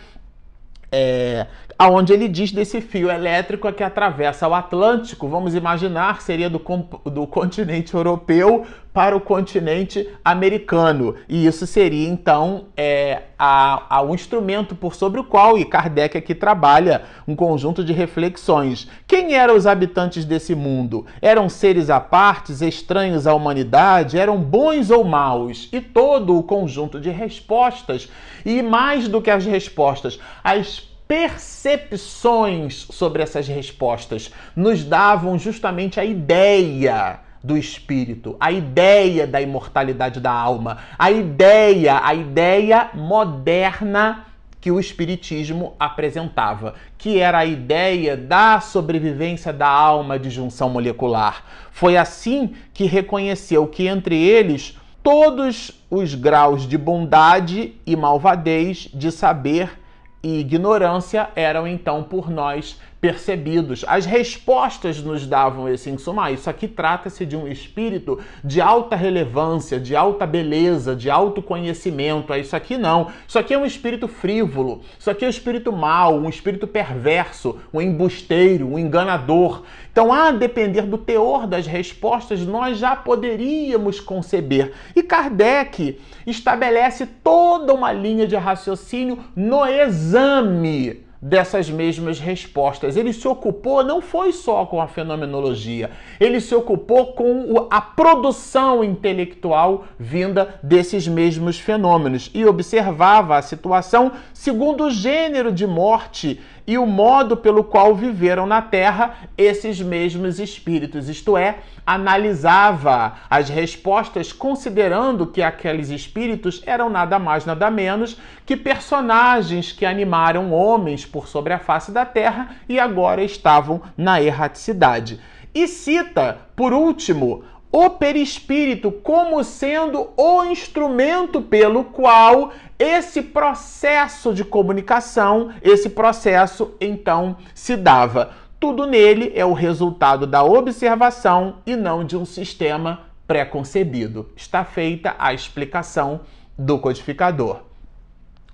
É, 0.93 1.47
aonde 1.77 2.13
ele 2.13 2.27
diz 2.27 2.51
desse 2.51 2.81
fio 2.81 3.09
elétrico 3.09 3.71
que 3.71 3.83
atravessa 3.83 4.47
o 4.47 4.53
Atlântico, 4.53 5.27
vamos 5.27 5.55
imaginar, 5.55 6.21
seria 6.21 6.49
do, 6.49 6.59
do 6.59 7.27
continente 7.27 7.93
europeu 7.93 8.65
para 8.93 9.17
o 9.17 9.19
continente 9.19 10.07
americano. 10.23 11.15
E 11.27 11.47
isso 11.47 11.65
seria, 11.65 12.07
então, 12.07 12.65
é, 12.77 13.23
a, 13.39 13.97
a, 13.97 14.01
um 14.03 14.13
instrumento 14.13 14.75
por 14.75 14.93
sobre 14.93 15.19
o 15.19 15.23
qual, 15.23 15.57
e 15.57 15.65
Kardec 15.65 16.15
aqui 16.15 16.35
trabalha 16.35 17.01
um 17.27 17.35
conjunto 17.35 17.83
de 17.83 17.91
reflexões. 17.91 18.87
Quem 19.07 19.33
eram 19.33 19.55
os 19.55 19.65
habitantes 19.65 20.25
desse 20.25 20.53
mundo? 20.53 21.07
Eram 21.21 21.49
seres 21.49 21.89
apartes, 21.89 22.61
estranhos 22.61 23.25
à 23.25 23.33
humanidade? 23.33 24.19
Eram 24.19 24.37
bons 24.37 24.91
ou 24.91 25.03
maus? 25.03 25.67
E 25.73 25.81
todo 25.81 26.37
o 26.37 26.43
conjunto 26.43 26.99
de 26.99 27.09
respostas, 27.09 28.07
e 28.45 28.61
mais 28.61 29.07
do 29.07 29.21
que 29.21 29.31
as 29.31 29.45
respostas, 29.45 30.19
as 30.43 30.92
percepções 31.07 32.87
sobre 32.91 33.21
essas 33.21 33.47
respostas 33.47 34.31
nos 34.55 34.83
davam 34.83 35.37
justamente 35.37 35.99
a 35.99 36.05
ideia 36.05 37.19
do 37.43 37.57
espírito, 37.57 38.37
a 38.39 38.51
ideia 38.51 39.27
da 39.27 39.41
imortalidade 39.41 40.19
da 40.19 40.31
alma, 40.31 40.77
a 40.97 41.11
ideia, 41.11 41.99
a 42.01 42.13
ideia 42.13 42.89
moderna 42.93 44.27
que 44.61 44.71
o 44.71 44.79
Espiritismo 44.79 45.75
apresentava, 45.77 46.75
que 46.97 47.19
era 47.19 47.39
a 47.39 47.45
ideia 47.45 48.15
da 48.15 48.61
sobrevivência 48.61 49.51
da 49.51 49.67
alma 49.67 50.17
de 50.17 50.29
junção 50.29 50.69
molecular. 50.69 51.43
Foi 51.69 51.97
assim 51.97 52.55
que 52.73 52.85
reconheceu 52.85 53.67
que 53.67 53.87
entre 53.87 54.15
eles 54.15 54.79
todos 55.03 55.83
os 55.91 56.15
graus 56.15 56.65
de 56.65 56.77
bondade 56.77 57.73
e 57.85 57.93
malvadez, 57.93 58.87
de 58.93 59.11
saber 59.11 59.82
e 60.23 60.39
ignorância 60.39 61.29
eram 61.35 61.67
então 61.67 62.01
por 62.01 62.31
nós 62.31 62.79
percebidos. 63.03 63.83
As 63.85 64.05
respostas 64.05 65.03
nos 65.03 65.27
davam 65.27 65.67
esse 65.67 65.89
insumar. 65.89 66.31
Isso 66.31 66.49
aqui 66.49 66.69
trata-se 66.69 67.25
de 67.25 67.35
um 67.35 67.49
espírito 67.49 68.17
de 68.41 68.61
alta 68.61 68.95
relevância, 68.95 69.77
de 69.77 69.93
alta 69.93 70.25
beleza, 70.25 70.95
de 70.95 71.09
alto 71.09 71.41
conhecimento. 71.41 72.33
Isso 72.33 72.55
aqui 72.55 72.77
não. 72.77 73.11
Isso 73.27 73.37
aqui 73.37 73.53
é 73.53 73.57
um 73.57 73.65
espírito 73.65 74.07
frívolo. 74.07 74.79
Isso 74.97 75.11
aqui 75.11 75.25
é 75.25 75.27
um 75.27 75.29
espírito 75.29 75.69
mau, 75.73 76.17
um 76.17 76.29
espírito 76.29 76.65
perverso, 76.65 77.59
um 77.73 77.81
embusteiro, 77.81 78.71
um 78.71 78.79
enganador. 78.79 79.63
Então, 79.91 80.13
a 80.13 80.31
depender 80.31 80.83
do 80.83 80.97
teor 80.97 81.45
das 81.45 81.67
respostas, 81.67 82.39
nós 82.45 82.77
já 82.77 82.95
poderíamos 82.95 83.99
conceber. 83.99 84.71
E 84.95 85.03
Kardec 85.03 85.99
estabelece 86.25 87.05
toda 87.21 87.73
uma 87.73 87.91
linha 87.91 88.25
de 88.25 88.37
raciocínio 88.37 89.19
no 89.35 89.65
exame 89.65 91.03
dessas 91.23 91.69
mesmas 91.69 92.19
respostas. 92.19 92.97
Ele 92.97 93.13
se 93.13 93.25
ocupou 93.25 93.81
não 93.81 94.01
foi 94.01 94.33
só 94.33 94.65
com 94.65 94.81
a 94.81 94.87
fenomenologia, 94.87 95.89
ele 96.19 96.41
se 96.41 96.53
ocupou 96.53 97.13
com 97.13 97.65
a 97.69 97.79
produção 97.79 98.83
intelectual 98.83 99.85
vinda 99.97 100.55
desses 100.61 101.07
mesmos 101.07 101.57
fenômenos 101.57 102.29
e 102.33 102.45
observava 102.45 103.37
a 103.37 103.41
situação 103.41 104.11
segundo 104.33 104.85
o 104.85 104.91
gênero 104.91 105.49
de 105.49 105.65
morte 105.65 106.41
e 106.65 106.77
o 106.77 106.85
modo 106.85 107.35
pelo 107.35 107.63
qual 107.63 107.93
viveram 107.95 108.45
na 108.45 108.61
Terra 108.61 109.15
esses 109.37 109.81
mesmos 109.81 110.39
espíritos, 110.39 111.09
isto 111.09 111.35
é, 111.35 111.57
analisava 111.85 113.13
as 113.29 113.49
respostas 113.49 114.31
considerando 114.31 115.27
que 115.27 115.41
aqueles 115.41 115.89
espíritos 115.89 116.61
eram 116.65 116.89
nada 116.89 117.19
mais 117.19 117.45
nada 117.45 117.69
menos 117.69 118.17
que 118.45 118.55
personagens 118.55 119.71
que 119.71 119.85
animaram 119.85 120.53
homens 120.53 121.05
por 121.05 121.27
sobre 121.27 121.53
a 121.53 121.59
face 121.59 121.91
da 121.91 122.05
Terra 122.05 122.55
e 122.69 122.79
agora 122.79 123.23
estavam 123.23 123.81
na 123.97 124.21
erraticidade. 124.21 125.19
E 125.53 125.67
cita, 125.67 126.39
por 126.55 126.73
último, 126.73 127.43
o 127.75 127.89
perispírito 127.89 128.91
como 128.91 129.43
sendo 129.43 130.11
o 130.15 130.43
instrumento 130.43 131.41
pelo 131.41 131.83
qual 131.85 132.51
esse 132.77 133.19
processo 133.19 134.31
de 134.31 134.45
comunicação, 134.45 135.51
esse 135.63 135.89
processo 135.89 136.75
então 136.79 137.35
se 137.55 137.75
dava. 137.75 138.33
Tudo 138.59 138.85
nele 138.85 139.31
é 139.33 139.43
o 139.43 139.53
resultado 139.53 140.27
da 140.27 140.43
observação 140.43 141.55
e 141.65 141.75
não 141.75 142.05
de 142.05 142.15
um 142.15 142.25
sistema 142.25 143.07
pré-concebido. 143.25 144.29
Está 144.35 144.63
feita 144.63 145.15
a 145.17 145.33
explicação 145.33 146.21
do 146.55 146.77
codificador. 146.77 147.61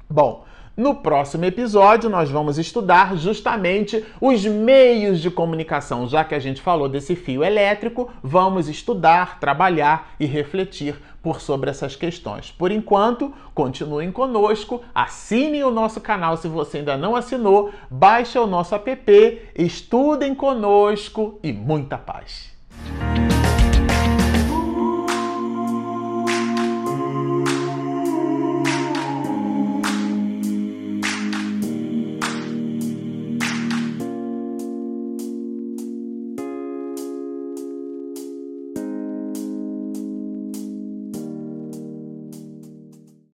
Bom, 0.09 0.45
no 0.79 0.95
próximo 0.95 1.43
episódio, 1.43 2.09
nós 2.09 2.29
vamos 2.29 2.57
estudar 2.57 3.17
justamente 3.17 4.01
os 4.21 4.45
meios 4.45 5.19
de 5.19 5.29
comunicação. 5.29 6.07
Já 6.07 6.23
que 6.23 6.33
a 6.33 6.39
gente 6.39 6.61
falou 6.61 6.87
desse 6.87 7.17
fio 7.17 7.43
elétrico, 7.43 8.09
vamos 8.23 8.69
estudar, 8.69 9.41
trabalhar 9.41 10.13
e 10.17 10.25
refletir 10.25 10.95
por 11.21 11.41
sobre 11.41 11.69
essas 11.69 11.97
questões. 11.97 12.49
Por 12.51 12.71
enquanto, 12.71 13.33
continuem 13.53 14.09
conosco, 14.09 14.81
assinem 14.95 15.65
o 15.65 15.69
nosso 15.69 15.99
canal 15.99 16.37
se 16.37 16.47
você 16.47 16.77
ainda 16.77 16.95
não 16.95 17.13
assinou, 17.13 17.71
baixe 17.89 18.39
o 18.39 18.47
nosso 18.47 18.73
app, 18.73 19.41
estudem 19.57 20.33
conosco 20.33 21.37
e 21.43 21.51
muita 21.51 21.97
paz. 21.97 22.48